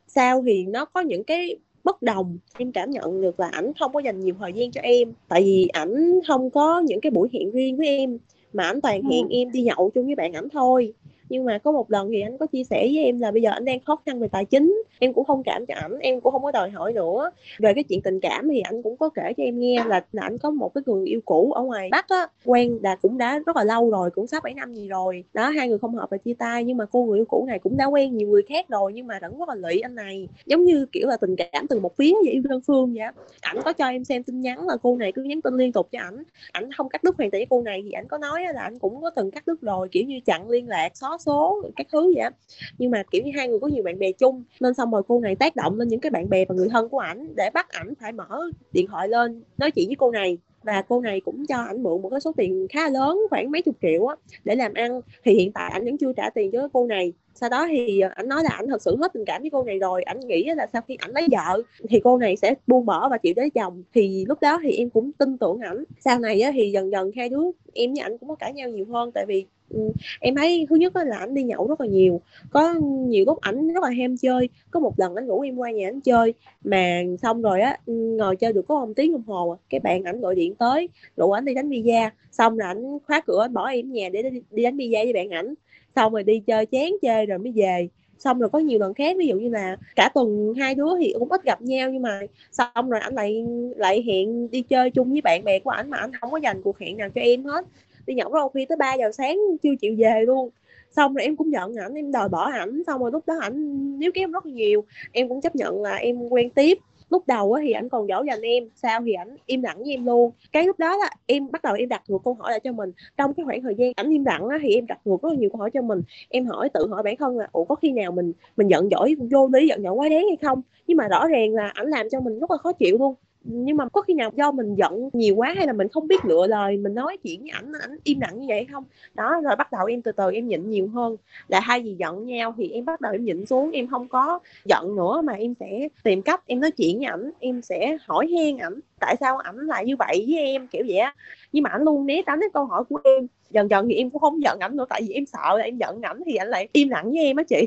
sau 0.07 0.43
thì 0.47 0.67
nó 0.67 0.85
có 0.85 1.01
những 1.01 1.25
cái 1.25 1.57
bất 1.85 2.03
đồng 2.03 2.39
em 2.59 2.73
cảm 2.73 2.91
nhận 2.91 3.21
được 3.21 3.41
là 3.41 3.49
ảnh 3.49 3.73
không 3.79 3.93
có 3.93 4.01
dành 4.01 4.21
nhiều 4.21 4.35
thời 4.39 4.53
gian 4.53 4.71
cho 4.71 4.81
em 4.81 5.13
tại 5.29 5.43
vì 5.43 5.69
ảnh 5.73 6.21
không 6.29 6.51
có 6.51 6.81
những 6.81 7.01
cái 7.01 7.11
buổi 7.11 7.29
hẹn 7.33 7.51
riêng 7.51 7.77
với 7.77 7.87
em 7.87 8.19
mà 8.53 8.65
ảnh 8.65 8.81
toàn 8.81 9.03
hẹn 9.03 9.29
ừ. 9.29 9.29
em 9.31 9.53
đi 9.53 9.63
nhậu 9.63 9.91
chung 9.95 10.07
với 10.07 10.15
bạn 10.15 10.33
ảnh 10.33 10.49
thôi 10.49 10.93
nhưng 11.29 11.45
mà 11.45 11.59
có 11.59 11.73
một 11.73 11.91
lần 11.91 12.11
thì 12.11 12.21
anh 12.21 12.39
có 12.39 12.47
chia 12.47 12.65
sẻ 12.65 12.81
với 12.81 13.05
em 13.05 13.21
là 13.21 13.31
bây 13.31 13.43
giờ 13.43 13.51
anh 13.51 13.65
đang 13.65 13.81
khó 13.81 13.97
khăn 14.07 14.21
về 14.21 14.29
tài 14.29 14.45
chính. 14.45 14.83
Em 14.99 15.13
cũng 15.13 15.25
không 15.25 15.43
cảm 15.43 15.67
cho 15.67 15.75
ảnh 15.75 15.99
em 15.99 16.21
cũng 16.21 16.33
không 16.33 16.43
có 16.43 16.51
đòi 16.51 16.71
hỏi 16.71 16.93
nữa. 16.93 17.31
Về 17.59 17.75
cái 17.75 17.85
chuyện 17.85 18.01
tình 18.03 18.21
cảm 18.21 18.49
thì 18.49 18.61
anh 18.61 18.83
cũng 18.83 18.97
có 18.97 19.09
kể 19.09 19.33
cho 19.37 19.43
em 19.43 19.59
nghe 19.61 19.85
là, 19.85 20.05
là 20.13 20.23
anh 20.23 20.39
có 20.39 20.51
một 20.51 20.75
cái 20.75 20.83
người 20.87 21.07
yêu 21.07 21.21
cũ 21.25 21.53
ở 21.53 21.63
ngoài 21.63 21.89
bắc 21.93 22.09
á. 22.09 22.27
Quen 22.45 22.79
là 22.83 22.97
cũng 22.97 23.19
đã 23.19 23.39
rất 23.47 23.57
là 23.57 23.65
lâu 23.65 23.91
rồi 23.91 24.11
cũng 24.11 24.27
sắp 24.27 24.43
bảy 24.43 24.55
năm 24.55 24.75
gì 24.75 24.89
rồi. 24.89 25.25
Đó 25.35 25.49
hai 25.49 25.69
người 25.69 25.79
không 25.79 25.95
hợp 25.95 26.11
và 26.11 26.17
chia 26.17 26.35
tay 26.35 26.65
nhưng 26.65 26.77
mà 26.77 26.85
cô 26.87 27.05
người 27.05 27.19
yêu 27.19 27.25
cũ 27.29 27.45
này 27.49 27.59
cũng 27.59 27.77
đã 27.77 27.87
quen 27.87 28.17
nhiều 28.17 28.29
người 28.29 28.43
khác 28.49 28.69
rồi 28.69 28.93
nhưng 28.93 29.07
mà 29.07 29.19
vẫn 29.23 29.39
rất 29.39 29.49
là 29.49 29.55
lụy 29.55 29.81
anh 29.81 29.95
này. 29.95 30.29
Giống 30.47 30.65
như 30.65 30.87
kiểu 30.93 31.09
là 31.09 31.17
tình 31.17 31.37
cảm 31.37 31.67
từ 31.69 31.81
một 31.81 31.97
phía 31.97 32.15
vậy 32.25 32.33
yêu 32.33 32.43
đơn 32.45 32.61
phương 32.67 32.95
vậy 32.95 33.07
ảnh 33.41 33.57
có 33.65 33.73
cho 33.73 33.89
em 33.89 34.05
xem 34.05 34.23
tin 34.23 34.41
nhắn 34.41 34.67
là 34.69 34.77
cô 34.83 34.97
này 34.97 35.13
cứ 35.13 35.23
nhắn 35.23 35.43
tin 35.43 35.55
liên 35.55 35.73
tục 35.73 35.89
cho 35.93 35.99
ảnh. 35.99 36.23
Ảnh 36.53 36.73
không 36.73 36.89
cắt 36.89 37.05
đứt 37.05 37.17
hoàn 37.19 37.31
toàn 37.31 37.39
với 37.39 37.47
cô 37.51 37.63
này 37.63 37.83
thì 37.85 37.91
ảnh 37.91 38.09
có 38.09 38.19
nói 38.19 38.45
là 38.55 38.63
ảnh 38.63 38.79
cũng 38.79 39.03
có 39.03 39.11
từng 39.11 39.31
cắt 39.31 39.47
đứt 39.47 39.61
rồi 39.61 39.89
kiểu 39.89 40.05
như 40.05 40.21
chặn 40.25 40.51
liên 40.51 40.69
lạc 40.69 40.97
xóa 40.97 41.18
số 41.21 41.63
các 41.77 41.87
thứ 41.93 42.13
vậy 42.17 42.31
nhưng 42.79 42.91
mà 42.91 43.03
kiểu 43.11 43.23
như 43.23 43.33
hai 43.37 43.49
người 43.49 43.59
có 43.59 43.67
nhiều 43.67 43.83
bạn 43.83 43.99
bè 43.99 44.13
chung 44.13 44.45
nên 44.61 44.75
xong 44.75 44.91
rồi 44.91 45.03
cô 45.09 45.21
này 45.21 45.37
tác 45.37 45.57
động 45.57 45.79
lên 45.79 45.89
những 45.89 46.01
cái 46.01 46.11
bạn 46.11 46.29
bè 46.29 46.45
và 46.45 46.55
người 46.55 46.69
thân 46.69 46.89
của 46.89 46.99
ảnh 46.99 47.35
để 47.37 47.51
bắt 47.55 47.69
ảnh 47.69 47.95
phải 48.01 48.13
mở 48.13 48.51
điện 48.73 48.87
thoại 48.87 49.09
lên 49.09 49.43
nói 49.59 49.71
chuyện 49.71 49.87
với 49.89 49.97
cô 49.97 50.11
này. 50.11 50.39
Và 50.63 50.83
cô 50.83 51.01
này 51.01 51.21
cũng 51.21 51.47
cho 51.47 51.57
ảnh 51.57 51.83
mượn 51.83 52.03
một 52.03 52.09
cái 52.09 52.21
số 52.21 52.33
tiền 52.37 52.67
khá 52.71 52.89
lớn 52.89 53.19
khoảng 53.31 53.51
mấy 53.51 53.63
chục 53.63 53.77
triệu 53.83 54.07
á 54.07 54.17
để 54.45 54.55
làm 54.55 54.75
ăn. 54.75 55.01
Thì 55.25 55.35
hiện 55.35 55.53
tại 55.53 55.71
ảnh 55.71 55.85
vẫn 55.85 55.99
chưa 55.99 56.13
trả 56.13 56.31
tiền 56.31 56.51
cho 56.53 56.69
cô 56.73 56.87
này. 56.87 57.13
Sau 57.35 57.51
đó 57.51 57.67
thì 57.71 58.01
ờ, 58.01 58.11
ảnh 58.15 58.29
nói 58.29 58.43
là 58.45 58.51
ảnh 58.51 58.67
thật 58.69 58.83
sự 58.83 58.97
hết 58.97 59.13
tình 59.13 59.25
cảm 59.25 59.43
với 59.43 59.51
cô 59.51 59.65
này 59.65 59.79
rồi. 59.79 60.03
Ảnh 60.03 60.21
nghĩ 60.21 60.45
là 60.57 60.67
sau 60.73 60.83
khi 60.89 60.97
ảnh 60.99 61.11
lấy 61.11 61.27
vợ 61.31 61.63
thì 61.91 62.01
cô 62.05 62.19
này 62.19 62.37
sẽ 62.37 62.55
buông 62.67 62.87
bỏ 62.87 63.09
và 63.09 63.19
chịu 63.19 63.33
lấy 63.37 63.51
chồng. 63.51 63.83
Thì 63.95 64.25
lúc 64.29 64.41
đó 64.41 64.59
thì 64.63 64.71
em 64.73 64.91
cũng 64.91 65.13
tin 65.13 65.39
tưởng 65.39 65.61
ảnh. 65.61 65.85
Sau 66.01 66.19
này 66.19 66.41
á, 66.41 66.51
thì 66.55 66.71
dần 66.71 66.91
dần 66.91 67.11
hai 67.17 67.29
đứa 67.29 67.43
em 67.73 67.93
với 67.93 68.01
ảnh 68.01 68.19
cũng 68.19 68.29
có 68.29 68.35
cãi 68.35 68.53
nhau 68.53 68.69
nhiều 68.69 68.87
hơn. 68.93 69.11
Tại 69.15 69.25
vì 69.29 69.47
Ừ, 69.69 69.93
em 70.21 70.35
thấy 70.35 70.67
thứ 70.71 70.77
nhất 70.77 70.97
là 70.97 71.19
ảnh 71.19 71.35
đi 71.35 71.43
nhậu 71.43 71.67
rất 71.69 71.81
là 71.81 71.87
nhiều 71.87 72.21
có 72.51 72.75
nhiều 73.09 73.25
góc 73.25 73.39
ảnh 73.41 73.69
rất 73.73 73.83
là 73.85 73.91
ham 73.91 74.17
chơi. 74.17 74.49
Có 74.71 74.81
một 74.81 74.99
lần 74.99 75.15
ảnh 75.15 75.27
rủ 75.27 75.41
em 75.41 75.57
qua 75.57 75.71
nhà 75.71 75.89
ảnh 75.89 76.01
chơi 76.01 76.35
mà 76.65 77.03
xong 77.23 77.43
rồi 77.43 77.61
á 77.61 77.77
ừ, 77.87 77.93
ngồi 78.19 78.37
chơi 78.37 78.53
được 78.53 78.63
có 78.69 78.87
một 78.87 78.93
tiếng 78.97 79.13
đồng 79.13 79.23
hồ 79.27 79.51
à, 79.51 79.57
cái 79.71 79.81
bạn 79.81 80.03
ảnh 80.05 80.21
gọi 80.21 80.35
điện 80.35 80.55
tới 80.55 80.89
rủ 81.17 81.31
ảnh 81.31 81.45
đi 81.45 81.55
đánh 81.55 81.69
visa, 81.69 82.11
xong 82.31 82.59
là 82.59 82.67
ảnh 82.67 82.99
khóa 83.07 83.21
cửa 83.27 83.49
bỏ 83.53 83.67
em 83.69 83.93
nhà 83.93 84.09
để 84.13 84.23
đi 84.51 84.63
đánh 84.63 84.77
visa 84.77 84.99
với 85.05 85.13
bạn 85.13 85.31
ảnh. 85.31 85.55
Xong 85.97 86.13
rồi 86.13 86.23
đi 86.25 86.41
chơi 86.47 86.67
chán 86.67 86.93
chơi 87.03 87.27
rồi 87.27 87.39
mới 87.39 87.53
về. 87.57 87.89
Xong 88.19 88.39
rồi 88.39 88.51
có 88.51 88.59
nhiều 88.59 88.79
lần 88.79 88.95
khác 88.95 89.17
ví 89.19 89.27
dụ 89.27 89.37
như 89.37 89.49
là 89.49 89.77
cả 89.97 90.11
tuần 90.15 90.55
hai 90.59 90.75
đứa 90.75 90.89
thì 91.01 91.13
cũng 91.19 91.29
ít 91.29 91.45
gặp 91.45 91.63
nhau 91.63 91.91
nhưng 91.91 92.03
mà 92.03 92.21
xong 92.51 92.91
rồi 92.91 93.01
anh 93.01 93.15
lại 93.15 93.45
lại 93.77 94.03
hẹn 94.07 94.51
đi 94.51 94.63
chơi 94.63 94.91
chung 94.91 95.11
với 95.13 95.21
bạn 95.21 95.45
bè 95.45 95.59
của 95.59 95.71
ảnh 95.71 95.91
mà 95.91 95.99
anh 95.99 96.11
không 96.21 96.31
có 96.31 96.37
dành 96.39 96.63
cuộc 96.63 96.79
hẹn 96.79 96.97
nào 96.97 97.09
cho 97.15 97.21
em 97.21 97.45
hết 97.45 97.65
đi 98.09 98.15
nhậu 98.15 98.33
rất 98.33 98.41
khi 98.55 98.67
tới 98.67 98.77
3 98.77 98.95
giờ 98.95 99.13
sáng, 99.13 99.39
chưa 99.63 99.75
chịu 99.81 99.95
về 99.99 100.23
luôn. 100.27 100.51
Xong 100.91 101.15
rồi 101.15 101.25
em 101.25 101.37
cũng 101.37 101.53
giận 101.53 101.75
ảnh, 101.75 101.95
em 101.95 102.13
đòi 102.13 102.29
bỏ 102.29 102.51
ảnh. 102.51 102.83
Xong 102.87 103.01
rồi 103.01 103.11
lúc 103.13 103.27
đó 103.27 103.35
ảnh 103.41 103.99
nếu 103.99 104.11
kéo 104.15 104.29
rất 104.29 104.47
nhiều. 104.47 104.85
Em 105.13 105.29
cũng 105.29 105.41
chấp 105.41 105.57
nhận 105.57 105.83
là 105.83 105.97
em 105.97 106.29
quen 106.29 106.51
tiếp. 106.51 106.79
Lúc 107.11 107.27
đầu 107.27 107.57
thì 107.63 107.73
ảnh 107.73 107.89
còn 107.89 108.07
dỗ 108.07 108.23
dành 108.23 108.41
em 108.41 108.69
sao 108.75 109.01
thì 109.07 109.13
ảnh 109.13 109.37
im 109.47 109.63
lặng 109.63 109.79
với 109.79 109.91
em 109.91 110.07
luôn. 110.07 110.31
Cái 110.53 110.65
lúc 110.65 110.79
đó 110.79 110.97
là 110.97 111.11
em 111.27 111.51
bắt 111.51 111.63
đầu 111.63 111.75
em 111.75 111.89
đặt 111.89 112.03
ngược 112.09 112.19
câu 112.25 112.35
hỏi 112.35 112.51
lại 112.51 112.61
cho 112.61 112.73
mình. 112.73 112.93
Trong 113.17 113.35
cái 113.35 113.45
khoảng 113.45 113.63
thời 113.63 113.75
gian 113.75 113.93
ảnh 113.97 114.11
im 114.11 114.25
lặng 114.25 114.49
thì 114.63 114.75
em 114.75 114.87
đặt 114.87 114.99
ngược 115.05 115.23
rất 115.23 115.29
là 115.29 115.39
nhiều 115.39 115.51
câu 115.51 115.59
hỏi 115.59 115.71
cho 115.71 115.83
mình. 115.83 116.03
Em 116.29 116.47
hỏi, 116.47 116.69
tự 116.69 116.87
hỏi 116.89 117.03
bản 117.03 117.17
thân 117.17 117.39
là, 117.39 117.49
ủa, 117.53 117.65
có 117.65 117.75
khi 117.75 117.93
nào 117.93 118.13
mình 118.13 118.33
mình 118.57 118.69
giận 118.69 118.89
dỗi 118.91 119.15
vô 119.31 119.49
lý, 119.53 119.69
giận 119.69 119.83
dỗi 119.83 119.93
quá 119.93 120.09
đáng 120.09 120.25
hay 120.29 120.37
không? 120.43 120.63
Nhưng 120.87 120.97
mà 120.97 121.09
rõ 121.09 121.27
ràng 121.27 121.55
là 121.55 121.69
ảnh 121.75 121.87
làm 121.87 122.09
cho 122.09 122.21
mình 122.21 122.39
rất 122.39 122.51
là 122.51 122.57
khó 122.57 122.73
chịu 122.73 122.99
luôn 122.99 123.15
nhưng 123.45 123.77
mà 123.77 123.89
có 123.89 124.03
khi 124.03 124.15
nào 124.15 124.31
do 124.37 124.53
mình 124.53 124.75
giận 124.75 125.11
nhiều 125.13 125.35
quá 125.37 125.53
hay 125.57 125.67
là 125.67 125.73
mình 125.73 125.89
không 125.93 126.09
biết 126.09 126.25
lựa 126.25 126.47
lời, 126.47 126.77
mình 126.77 126.95
nói 126.95 127.17
chuyện 127.23 127.41
với 127.41 127.51
ảnh 127.51 127.73
ảnh 127.81 127.97
im 128.05 128.21
lặng 128.21 128.39
như 128.41 128.47
vậy 128.49 128.67
không? 128.73 128.85
Đó, 129.15 129.41
rồi 129.45 129.57
bắt 129.57 129.73
đầu 129.73 129.87
em 129.87 130.03
từ 130.03 130.13
từ 130.13 130.31
em 130.33 130.49
nhịn 130.49 130.71
nhiều 130.71 130.89
hơn. 130.89 131.17
Là 131.49 131.61
hai 131.61 131.83
gì 131.85 131.97
giận 131.99 132.27
nhau 132.27 132.55
thì 132.57 132.71
em 132.71 132.85
bắt 132.85 133.01
đầu 133.01 133.13
em 133.13 133.25
nhịn 133.25 133.47
xuống, 133.47 133.71
em 133.71 133.87
không 133.89 134.09
có 134.09 134.39
giận 134.65 134.97
nữa 134.97 135.21
mà 135.25 135.33
em 135.33 135.55
sẽ 135.61 135.89
tìm 136.05 136.23
cách 136.23 136.43
em 136.47 136.61
nói 136.61 136.71
chuyện 136.71 136.99
với 136.99 137.07
ảnh, 137.07 137.31
em 137.41 137.63
sẽ 137.63 137.97
hỏi 138.07 138.27
hen 138.39 138.59
ảnh, 138.59 138.81
tại 139.01 139.17
sao 139.21 139.39
ảnh 139.39 139.57
lại 139.67 139.85
như 139.87 139.97
vậy 139.99 140.25
với 140.29 140.39
em? 140.39 140.67
Kiểu 140.69 140.85
vậy 140.89 140.97
á. 140.99 141.15
Nhưng 141.53 141.63
mà 141.63 141.71
ảnh 141.71 141.83
luôn 141.83 142.07
né 142.07 142.23
tránh 142.27 142.41
cái 142.41 142.49
câu 142.55 142.65
hỏi 142.65 142.85
của 142.89 143.01
em. 143.05 143.27
Dần 143.51 143.71
dần 143.71 143.89
thì 143.89 143.95
em 143.95 144.11
cũng 144.11 144.21
không 144.21 144.43
giận 144.43 144.59
ảnh 144.61 144.77
nữa, 144.77 144.87
tại 144.89 145.03
vì 145.09 145.15
em 145.15 145.27
sợ 145.27 145.59
là 145.59 145.65
em 145.65 145.79
giận 145.79 146.03
ảnh 146.03 146.21
thì 146.27 146.35
ảnh 146.37 146.49
lại 146.49 146.69
im 146.73 146.89
lặng 146.89 147.11
với 147.11 147.25
em 147.25 147.37
á 147.37 147.43
chị 147.49 147.67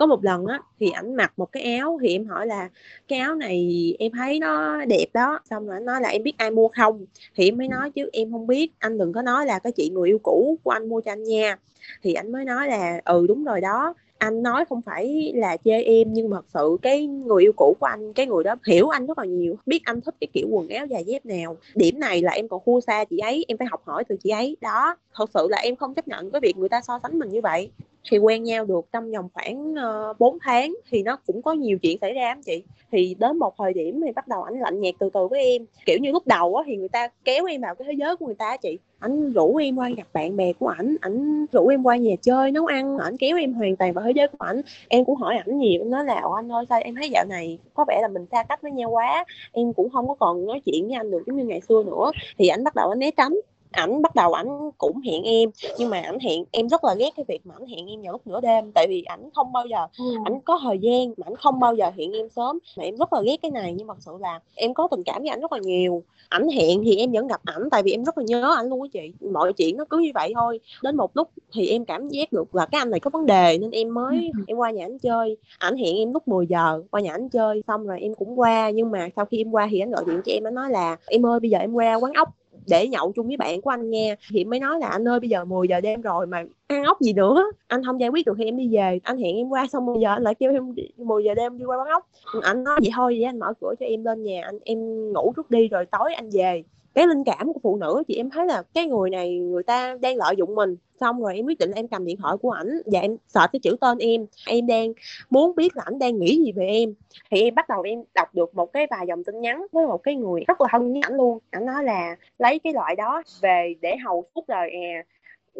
có 0.00 0.06
một 0.06 0.24
lần 0.24 0.46
á, 0.46 0.60
thì 0.78 0.90
ảnh 0.90 1.14
mặc 1.16 1.32
một 1.36 1.52
cái 1.52 1.76
áo 1.78 1.98
thì 2.02 2.08
em 2.08 2.26
hỏi 2.26 2.46
là, 2.46 2.68
cái 3.08 3.18
áo 3.18 3.34
này 3.34 3.94
em 3.98 4.12
thấy 4.12 4.38
nó 4.38 4.84
đẹp 4.84 5.06
đó. 5.14 5.40
Xong 5.50 5.66
rồi 5.66 5.76
anh 5.76 5.84
nói 5.84 6.00
là, 6.00 6.08
em 6.08 6.22
biết 6.22 6.32
ai 6.38 6.50
mua 6.50 6.68
không? 6.68 7.06
Thì 7.36 7.48
em 7.48 7.58
mới 7.58 7.68
nói, 7.68 7.90
chứ 7.90 8.10
em 8.12 8.32
không 8.32 8.46
biết. 8.46 8.72
Anh 8.78 8.98
đừng 8.98 9.12
có 9.12 9.22
nói 9.22 9.46
là 9.46 9.58
cái 9.58 9.72
chị 9.72 9.90
người 9.90 10.08
yêu 10.08 10.18
cũ 10.22 10.58
của 10.62 10.70
anh 10.70 10.88
mua 10.88 11.00
cho 11.00 11.12
anh 11.12 11.24
nha. 11.24 11.56
Thì 12.02 12.14
anh 12.14 12.32
mới 12.32 12.44
nói 12.44 12.68
là 12.68 13.00
ừ 13.04 13.26
đúng 13.28 13.44
rồi 13.44 13.60
đó. 13.60 13.94
Anh 14.18 14.42
nói 14.42 14.64
không 14.68 14.82
phải 14.82 15.32
là 15.34 15.56
chê 15.64 15.82
em, 15.82 16.12
nhưng 16.12 16.30
mà 16.30 16.36
thật 16.36 16.46
sự 16.54 16.76
cái 16.82 17.06
người 17.06 17.42
yêu 17.42 17.52
cũ 17.56 17.76
của 17.80 17.86
anh, 17.86 18.12
cái 18.12 18.26
người 18.26 18.44
đó 18.44 18.54
hiểu 18.66 18.88
anh 18.88 19.06
rất 19.06 19.18
là 19.18 19.24
nhiều, 19.24 19.56
biết 19.66 19.80
anh 19.84 20.00
thích 20.00 20.14
cái 20.20 20.28
kiểu 20.32 20.48
quần 20.50 20.68
áo 20.68 20.86
dài 20.86 21.04
dép 21.04 21.26
nào. 21.26 21.56
Điểm 21.74 22.00
này 22.00 22.22
là 22.22 22.32
em 22.32 22.48
còn 22.48 22.60
thua 22.66 22.80
xa 22.80 23.04
chị 23.04 23.18
ấy, 23.18 23.44
em 23.48 23.58
phải 23.58 23.66
học 23.70 23.82
hỏi 23.84 24.04
từ 24.08 24.16
chị 24.24 24.30
ấy. 24.30 24.56
Đó, 24.60 24.96
thật 25.14 25.30
sự 25.34 25.46
là 25.50 25.58
em 25.58 25.76
không 25.76 25.94
chấp 25.94 26.08
nhận 26.08 26.30
cái 26.30 26.40
việc 26.40 26.56
người 26.56 26.68
ta 26.68 26.80
so 26.80 26.98
sánh 27.02 27.18
mình 27.18 27.28
như 27.28 27.40
vậy 27.40 27.70
thì 28.10 28.18
quen 28.18 28.42
nhau 28.42 28.64
được 28.64 28.86
trong 28.92 29.10
vòng 29.12 29.28
khoảng 29.34 29.74
ờ, 29.74 30.10
uh, 30.10 30.20
4 30.20 30.38
tháng 30.40 30.74
thì 30.90 31.02
nó 31.02 31.16
cũng 31.26 31.42
có 31.42 31.52
nhiều 31.52 31.78
chuyện 31.78 31.98
xảy 32.00 32.12
ra 32.12 32.22
em 32.22 32.42
chị. 32.42 32.62
Thì 32.92 33.16
đến 33.18 33.38
một 33.38 33.54
thời 33.58 33.72
điểm 33.72 34.00
thì 34.06 34.12
bắt 34.12 34.28
đầu 34.28 34.42
ảnh 34.42 34.60
lạnh 34.60 34.80
nhạt 34.80 34.94
từ 34.98 35.10
từ 35.14 35.26
với 35.28 35.44
em. 35.44 35.66
Kiểu 35.86 35.98
như 36.00 36.12
lúc 36.12 36.26
đầu 36.26 36.56
á 36.56 36.64
thì 36.66 36.76
người 36.76 36.88
ta 36.88 37.08
kéo 37.24 37.44
em 37.44 37.60
vào 37.60 37.74
cái 37.74 37.86
thế 37.88 37.94
giới 37.98 38.16
của 38.16 38.26
người 38.26 38.34
ta 38.34 38.56
chị. 38.56 38.78
Ảnh 38.98 39.32
rủ 39.32 39.56
em 39.56 39.76
qua 39.76 39.90
gặp 39.96 40.06
bạn 40.12 40.36
bè 40.36 40.52
của 40.52 40.68
ảnh 40.68 40.96
ảnh 41.00 41.46
rủ 41.52 41.66
em 41.66 41.82
qua 41.82 41.96
nhà 41.96 42.14
chơi 42.22 42.50
nấu 42.50 42.66
ăn 42.66 42.98
ảnh 42.98 43.16
kéo 43.16 43.36
em 43.36 43.52
hoàn 43.52 43.76
toàn 43.76 43.92
vào 43.92 44.04
thế 44.04 44.12
giới 44.14 44.28
của 44.28 44.44
ảnh. 44.44 44.60
Em 44.88 45.04
cũng 45.04 45.16
hỏi 45.16 45.36
ảnh 45.36 45.58
nhiều 45.58 45.84
nói 45.84 46.04
là 46.04 46.22
anh 46.36 46.52
ơi 46.52 46.64
sao 46.68 46.80
em 46.80 46.94
thấy 46.94 47.10
dạo 47.10 47.24
này 47.28 47.58
có 47.74 47.84
vẻ 47.88 47.98
là 48.02 48.08
mình 48.08 48.26
xa 48.30 48.42
cách 48.42 48.62
với 48.62 48.72
nhau 48.72 48.90
quá 48.90 49.24
em 49.52 49.72
cũng 49.72 49.90
không 49.90 50.08
có 50.08 50.14
còn 50.14 50.46
nói 50.46 50.60
chuyện 50.64 50.86
với 50.86 50.96
anh 50.96 51.10
được 51.10 51.22
giống 51.26 51.36
như 51.36 51.44
ngày 51.44 51.60
xưa 51.60 51.82
nữa. 51.86 52.10
Thì 52.38 52.48
ảnh 52.48 52.64
bắt 52.64 52.74
đầu 52.74 52.90
anh 52.90 52.98
né 52.98 53.10
tránh 53.10 53.40
ảnh 53.70 54.02
bắt 54.02 54.14
đầu 54.14 54.32
ảnh 54.32 54.70
cũng 54.78 55.00
hẹn 55.00 55.22
em 55.22 55.50
nhưng 55.78 55.90
mà 55.90 56.00
ảnh 56.00 56.18
hẹn 56.18 56.44
em 56.50 56.68
rất 56.68 56.84
là 56.84 56.94
ghét 56.94 57.10
cái 57.16 57.24
việc 57.28 57.46
mà 57.46 57.54
ảnh 57.58 57.66
hẹn 57.66 57.86
em 57.86 58.02
vào 58.02 58.12
lúc 58.12 58.26
nửa 58.26 58.40
đêm 58.40 58.72
tại 58.72 58.86
vì 58.88 59.02
ảnh 59.02 59.28
không 59.34 59.52
bao 59.52 59.66
giờ 59.66 59.86
ừ. 59.98 60.04
ảnh 60.24 60.40
có 60.40 60.60
thời 60.62 60.78
gian 60.78 61.08
mà 61.16 61.26
ảnh 61.26 61.36
không 61.36 61.60
bao 61.60 61.74
giờ 61.74 61.90
hẹn 61.98 62.12
em 62.12 62.28
sớm. 62.28 62.58
Mà 62.76 62.84
em 62.84 62.96
rất 62.96 63.12
là 63.12 63.22
ghét 63.22 63.36
cái 63.42 63.50
này 63.50 63.74
nhưng 63.76 63.86
mà 63.86 63.94
thật 63.94 64.00
sự 64.00 64.12
là 64.20 64.40
em 64.54 64.74
có 64.74 64.88
tình 64.90 65.02
cảm 65.04 65.22
với 65.22 65.28
ảnh 65.28 65.40
rất 65.40 65.52
là 65.52 65.58
nhiều. 65.58 66.02
Ảnh 66.28 66.48
hẹn 66.48 66.84
thì 66.84 66.96
em 66.96 67.12
vẫn 67.12 67.26
gặp 67.26 67.40
ảnh 67.44 67.70
tại 67.70 67.82
vì 67.82 67.92
em 67.92 68.04
rất 68.04 68.18
là 68.18 68.24
nhớ 68.24 68.54
ảnh 68.56 68.68
luôn 68.68 68.82
á 68.82 68.88
chị. 68.92 69.12
Mọi 69.32 69.52
chuyện 69.52 69.76
nó 69.76 69.84
cứ 69.84 69.98
như 69.98 70.10
vậy 70.14 70.32
thôi. 70.34 70.60
Đến 70.82 70.96
một 70.96 71.16
lúc 71.16 71.28
thì 71.52 71.68
em 71.68 71.84
cảm 71.84 72.08
giác 72.08 72.32
được 72.32 72.54
là 72.54 72.66
cái 72.66 72.78
anh 72.78 72.90
này 72.90 73.00
có 73.00 73.10
vấn 73.10 73.26
đề 73.26 73.58
nên 73.58 73.70
em 73.70 73.94
mới 73.94 74.30
ừ. 74.34 74.44
em 74.46 74.56
qua 74.56 74.70
nhà 74.70 74.84
ảnh 74.84 74.98
chơi. 74.98 75.36
Ảnh 75.58 75.76
hẹn 75.76 75.96
em 75.96 76.12
lúc 76.12 76.28
10 76.28 76.46
giờ 76.46 76.82
qua 76.90 77.00
nhà 77.00 77.12
ảnh 77.12 77.28
chơi 77.28 77.62
xong 77.66 77.86
rồi 77.86 78.00
em 78.00 78.14
cũng 78.14 78.40
qua 78.40 78.70
nhưng 78.70 78.90
mà 78.90 79.08
sau 79.16 79.24
khi 79.24 79.40
em 79.40 79.50
qua 79.50 79.68
thì 79.70 79.80
ảnh 79.80 79.90
gọi 79.90 80.04
điện 80.06 80.20
cho 80.24 80.32
em 80.32 80.44
nó 80.44 80.50
nói 80.50 80.70
là 80.70 80.96
em 81.06 81.26
ơi 81.26 81.40
bây 81.40 81.50
giờ 81.50 81.58
em 81.58 81.72
qua 81.72 81.94
quán 81.94 82.12
ốc 82.12 82.28
để 82.70 82.88
nhậu 82.88 83.12
chung 83.12 83.26
với 83.26 83.36
bạn 83.36 83.60
của 83.60 83.70
anh 83.70 83.90
nghe. 83.90 84.16
Thì 84.30 84.44
mới 84.44 84.60
nói 84.60 84.78
là, 84.80 84.88
anh 84.88 85.08
ơi, 85.08 85.20
bây 85.20 85.28
giờ 85.28 85.44
10 85.44 85.68
giờ 85.68 85.80
đêm 85.80 86.00
rồi 86.00 86.26
mà 86.26 86.44
ăn 86.66 86.84
ốc 86.84 87.00
gì 87.00 87.12
nữa? 87.12 87.44
Anh 87.66 87.84
không 87.84 88.00
giải 88.00 88.10
quyết 88.10 88.26
được 88.26 88.34
thì 88.38 88.44
em 88.44 88.56
đi 88.56 88.68
về. 88.72 89.00
Anh 89.02 89.18
hẹn 89.18 89.36
em 89.36 89.48
qua 89.48 89.66
xong 89.66 89.86
bây 89.86 90.02
giờ 90.02 90.08
anh 90.08 90.22
lại 90.22 90.34
kêu 90.34 90.52
em 90.52 90.74
10 90.96 91.24
giờ 91.24 91.34
đêm 91.34 91.58
đi 91.58 91.64
qua 91.64 91.76
bán 91.76 91.86
ốc. 91.88 92.06
Anh 92.42 92.64
nói 92.64 92.78
vậy 92.82 92.90
thôi, 92.94 93.16
vậy 93.18 93.24
anh 93.24 93.38
mở 93.38 93.52
cửa 93.60 93.74
cho 93.80 93.86
em 93.86 94.04
lên 94.04 94.22
nhà, 94.22 94.42
anh, 94.44 94.58
em 94.64 94.78
ngủ 95.12 95.32
trước 95.36 95.50
đi 95.50 95.68
rồi 95.68 95.86
tối 95.86 96.14
anh 96.14 96.30
về 96.32 96.62
cái 96.94 97.06
linh 97.06 97.24
cảm 97.24 97.52
của 97.52 97.60
phụ 97.62 97.76
nữ 97.76 98.02
chị 98.08 98.14
em 98.14 98.30
thấy 98.30 98.46
là 98.46 98.62
cái 98.74 98.86
người 98.86 99.10
này, 99.10 99.38
người 99.38 99.62
ta 99.62 99.96
đang 100.00 100.16
lợi 100.16 100.34
dụng 100.36 100.54
mình. 100.54 100.76
Xong 101.00 101.22
rồi 101.22 101.36
em 101.36 101.46
quyết 101.46 101.58
định 101.58 101.70
là 101.70 101.76
em 101.76 101.88
cầm 101.88 102.04
điện 102.04 102.16
thoại 102.16 102.36
của 102.42 102.50
ảnh, 102.50 102.80
và 102.86 103.00
em 103.00 103.16
sợ 103.28 103.46
cái 103.52 103.60
chữ 103.60 103.76
tên 103.80 103.98
em. 103.98 104.26
Em 104.46 104.66
đang 104.66 104.92
muốn 105.30 105.54
biết 105.56 105.76
là 105.76 105.82
ảnh 105.86 105.98
đang 105.98 106.18
nghĩ 106.18 106.42
gì 106.44 106.52
về 106.52 106.66
em. 106.66 106.94
Thì 107.30 107.42
em 107.42 107.54
bắt 107.54 107.68
đầu 107.68 107.82
em 107.82 108.02
đọc 108.14 108.34
được 108.34 108.54
một 108.54 108.72
cái 108.72 108.86
vài 108.90 109.06
dòng 109.08 109.24
tin 109.24 109.40
nhắn 109.40 109.66
với 109.72 109.86
một 109.86 110.02
cái 110.02 110.14
người 110.16 110.44
rất 110.48 110.60
là 110.60 110.68
thân 110.70 110.92
với 110.92 111.00
ảnh 111.02 111.16
luôn. 111.16 111.38
Ảnh 111.50 111.66
nói 111.66 111.84
là 111.84 112.16
lấy 112.38 112.58
cái 112.58 112.72
loại 112.72 112.96
đó 112.96 113.22
về 113.42 113.74
để 113.80 113.96
hầu 113.96 114.24
suốt 114.34 114.48
đời 114.48 114.70
à 114.70 115.02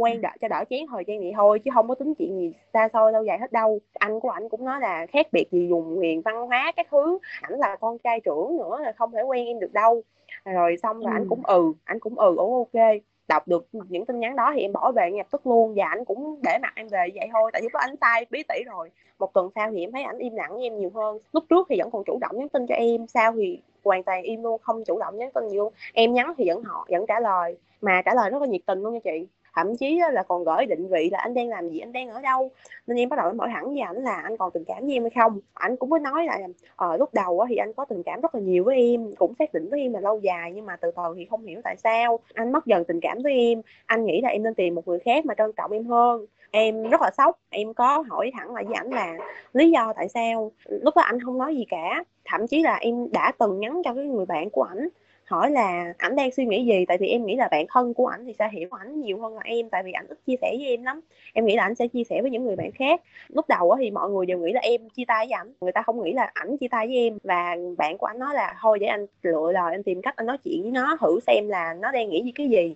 quen 0.01 0.21
đợi 0.21 0.37
cho 0.41 0.49
đỡ 0.49 0.65
chén 0.71 0.87
thời 0.91 1.05
gian 1.07 1.19
vậy 1.19 1.33
thôi 1.37 1.59
chứ 1.59 1.71
không 1.75 1.89
có 1.89 1.95
tính 1.95 2.15
chuyện 2.15 2.39
gì 2.39 2.53
xa 2.73 2.89
xôi 2.93 3.13
lâu 3.13 3.25
dài 3.25 3.39
hết 3.39 3.53
đâu. 3.53 3.81
Anh 3.95 4.21
của 4.21 4.31
ảnh 4.31 4.49
cũng 4.49 4.65
nói 4.65 4.81
là 4.81 5.07
khác 5.07 5.27
biệt 5.33 5.51
gì 5.53 5.69
dùng 5.69 5.99
quyền 5.99 6.23
văn 6.23 6.47
hóa 6.47 6.73
các 6.77 6.87
thứ 6.91 7.19
ảnh 7.41 7.59
là 7.59 7.77
con 7.81 7.99
trai 7.99 8.21
trưởng 8.21 8.57
nữa 8.57 8.79
là 8.81 8.93
không 8.93 9.13
thể 9.13 9.23
quen 9.23 9.47
em 9.47 9.61
được 9.61 9.73
đâu. 9.73 10.03
Rồi 10.45 10.77
xong 10.83 11.01
rồi 11.01 11.13
ừ. 11.13 11.17
anh 11.17 11.27
cũng 11.29 11.47
ừ. 11.47 11.73
anh 11.85 12.01
cũng 12.01 12.19
ừ 12.19 12.35
ổn 12.37 12.55
ok. 12.55 12.85
Đọc 13.29 13.49
được 13.49 13.67
những 13.73 14.07
tin 14.07 14.21
nhắn 14.21 14.37
đó 14.37 14.53
thì 14.55 14.61
em 14.61 14.73
bỏ 14.73 14.93
về 14.93 15.11
nhập 15.13 15.27
tức 15.31 15.47
luôn 15.47 15.75
và 15.77 15.85
anh 15.89 16.05
cũng 16.05 16.41
để 16.43 16.59
mặt 16.63 16.73
em 16.77 16.89
về 16.89 17.07
vậy 17.15 17.29
thôi 17.33 17.51
tại 17.53 17.63
vì 17.63 17.69
có 17.73 17.79
anh 17.79 17.95
sai 18.01 18.27
bí 18.31 18.43
tỉ 18.49 18.65
rồi. 18.67 18.91
Một 19.19 19.35
tuần 19.35 19.51
sau 19.55 19.71
thì 19.71 19.81
em 19.81 19.93
thấy 19.93 20.03
ảnh 20.03 20.19
im 20.19 20.35
lặng 20.37 20.55
với 20.55 20.63
em 20.63 20.79
nhiều 20.79 20.91
hơn. 20.95 21.19
Lúc 21.33 21.45
trước 21.51 21.67
thì 21.71 21.81
vẫn 21.81 21.91
còn 21.91 22.05
chủ 22.05 22.19
động 22.21 22.39
nhắn 22.39 22.49
tin 22.49 22.67
cho 22.67 22.75
em 22.75 23.07
sau 23.07 23.33
thì 23.33 23.61
hoàn 23.85 24.03
toàn 24.03 24.23
im 24.23 24.43
luôn 24.43 24.61
không 24.63 24.85
chủ 24.85 24.99
động 24.99 25.17
nhắn 25.19 25.31
tin 25.35 25.49
gì 25.49 25.57
luôn 25.57 25.73
em 25.93 26.13
nhắn 26.13 26.35
thì 26.39 26.49
vẫn 26.49 26.63
họ 26.63 26.87
vẫn 26.91 27.05
trả 27.09 27.21
lời 27.21 27.57
mà 27.81 28.03
trả 28.05 28.15
lời 28.15 28.31
rất 28.31 28.43
là 28.43 28.49
nhiệt 28.49 28.61
tình 28.67 28.83
luôn 28.83 28.95
nha 28.95 29.01
chị 29.05 29.27
thậm 29.55 29.77
chí 29.77 30.01
là 30.13 30.23
còn 30.23 30.45
gửi 30.45 30.67
định 30.67 30.89
vị 30.89 31.11
là 31.13 31.19
anh 31.19 31.35
đang 31.35 31.49
làm 31.49 31.69
gì 31.69 31.79
anh 31.79 31.93
đang 31.93 32.09
ở 32.09 32.21
đâu. 32.21 32.51
Nên 32.87 32.99
em 32.99 33.09
bắt 33.09 33.17
đầu 33.17 33.27
em 33.29 33.39
hỏi 33.39 33.49
thẳng 33.53 33.69
với 33.69 33.81
ảnh 33.81 33.97
là 33.97 34.21
anh 34.21 34.37
còn 34.37 34.51
tình 34.51 34.65
cảm 34.65 34.85
với 34.85 34.93
em 34.93 35.03
hay 35.03 35.11
không? 35.11 35.41
Ảnh 35.55 35.77
cũng 35.77 35.91
mới 35.91 36.01
nói 36.01 36.27
là 36.27 36.39
ờ, 36.77 36.97
lúc 36.97 37.15
đầu 37.15 37.47
thì 37.49 37.57
anh 37.57 37.73
có 37.73 37.85
tình 37.85 38.03
cảm 38.03 38.21
rất 38.21 38.35
là 38.35 38.41
nhiều 38.41 38.65
với 38.65 38.77
em 38.77 39.15
cũng 39.19 39.35
xác 39.39 39.53
định 39.53 39.69
với 39.71 39.81
em 39.81 39.93
là 39.93 40.01
lâu 40.01 40.19
dài 40.19 40.53
nhưng 40.55 40.67
mà 40.67 40.77
từ 40.77 40.91
từ 40.97 41.03
thì 41.17 41.27
không 41.31 41.43
hiểu 41.43 41.61
tại 41.65 41.77
sao. 41.77 42.19
Anh 42.35 42.53
mất 42.53 42.67
dần 42.67 42.85
tình 42.85 43.01
cảm 43.01 43.19
với 43.23 43.33
em 43.33 43.63
anh 43.87 44.05
nghĩ 44.05 44.21
là 44.21 44.29
em 44.29 44.43
nên 44.43 44.55
tìm 44.55 44.75
một 44.75 44.89
người 44.89 44.99
khác 44.99 45.27
mà 45.27 45.35
trân 45.35 45.53
trọng 45.57 45.71
em 45.71 45.85
hơn. 45.85 46.27
Em 46.51 46.83
rất 46.83 47.01
là 47.01 47.11
sốc 47.17 47.39
em 47.51 47.75
có 47.75 48.05
hỏi 48.09 48.31
thẳng 48.35 48.55
lại 48.55 48.65
với 48.65 48.75
ảnh 48.75 48.91
là 48.91 49.17
lý 49.53 49.71
do 49.71 49.93
tại 49.97 50.09
sao. 50.09 50.53
Lúc 50.65 50.97
đó 50.97 51.03
anh 51.03 51.21
không 51.21 51.39
nói 51.39 51.57
gì 51.57 51.65
cả 51.69 52.05
thậm 52.25 52.47
chí 52.47 52.63
là 52.63 52.77
em 52.77 53.13
đã 53.13 53.33
từng 53.39 53.61
nhắn 53.61 53.83
cho 53.85 53.95
cái 53.95 54.05
người 54.05 54.27
bạn 54.27 54.51
của 54.51 54.63
ảnh 54.63 54.89
hỏi 55.31 55.51
là 55.51 55.95
ảnh 55.99 56.17
đang 56.17 56.31
suy 56.31 56.45
nghĩ 56.45 56.65
gì? 56.67 56.85
Tại 56.89 56.99
vì 56.99 57.09
em 57.09 57.27
nghĩ 57.27 57.37
là 57.37 57.49
bạn 57.51 57.67
thân 57.69 57.95
của 57.95 58.07
ảnh 58.07 58.25
thì 58.27 58.33
sẽ 58.39 58.49
hiểu 58.53 58.69
ảnh 58.71 59.01
nhiều 59.01 59.19
hơn 59.21 59.35
là 59.35 59.43
em 59.45 59.69
tại 59.69 59.83
vì 59.83 59.93
ảnh 59.93 60.07
ít 60.09 60.19
chia 60.27 60.37
sẻ 60.41 60.55
với 60.59 60.67
em 60.69 60.85
lắm. 60.85 61.01
Em 61.33 61.47
nghĩ 61.47 61.57
là 61.57 61.63
ảnh 61.63 61.75
sẽ 61.75 61.89
chia 61.89 62.05
sẻ 62.05 62.23
với 62.23 62.31
những 62.31 62.45
người 62.45 62.57
bạn 62.57 62.71
khác. 62.73 63.03
Lúc 63.29 63.49
đầu 63.49 63.77
thì 63.79 63.91
mọi 63.91 64.11
người 64.11 64.27
đều 64.27 64.39
nghĩ 64.39 64.53
là 64.53 64.61
em 64.61 64.89
chia 64.89 65.05
tay 65.05 65.27
với 65.27 65.33
ảnh 65.33 65.53
người 65.61 65.73
ta 65.73 65.83
không 65.83 66.03
nghĩ 66.03 66.13
là 66.13 66.31
ảnh 66.35 66.57
chia 66.57 66.69
tay 66.69 66.87
với 66.87 66.97
em. 66.97 67.19
Và 67.25 67.57
bạn 67.79 67.99
của 67.99 68.07
ảnh 68.07 68.19
nói 68.19 68.35
là 68.35 68.57
thôi 68.61 68.79
để 68.79 68.87
anh 68.87 69.07
lựa 69.23 69.53
lời 69.53 69.75
anh 69.75 69.83
tìm 69.83 70.03
cách 70.03 70.17
anh 70.17 70.27
nói 70.27 70.39
chuyện 70.45 70.63
với 70.63 70.73
nó 70.73 70.97
thử 71.01 71.21
xem 71.27 71.49
là 71.49 71.75
nó 71.75 71.93
đang 71.93 72.09
nghĩ 72.09 72.23
gì 72.25 72.33
cái 72.35 72.49
gì. 72.49 72.75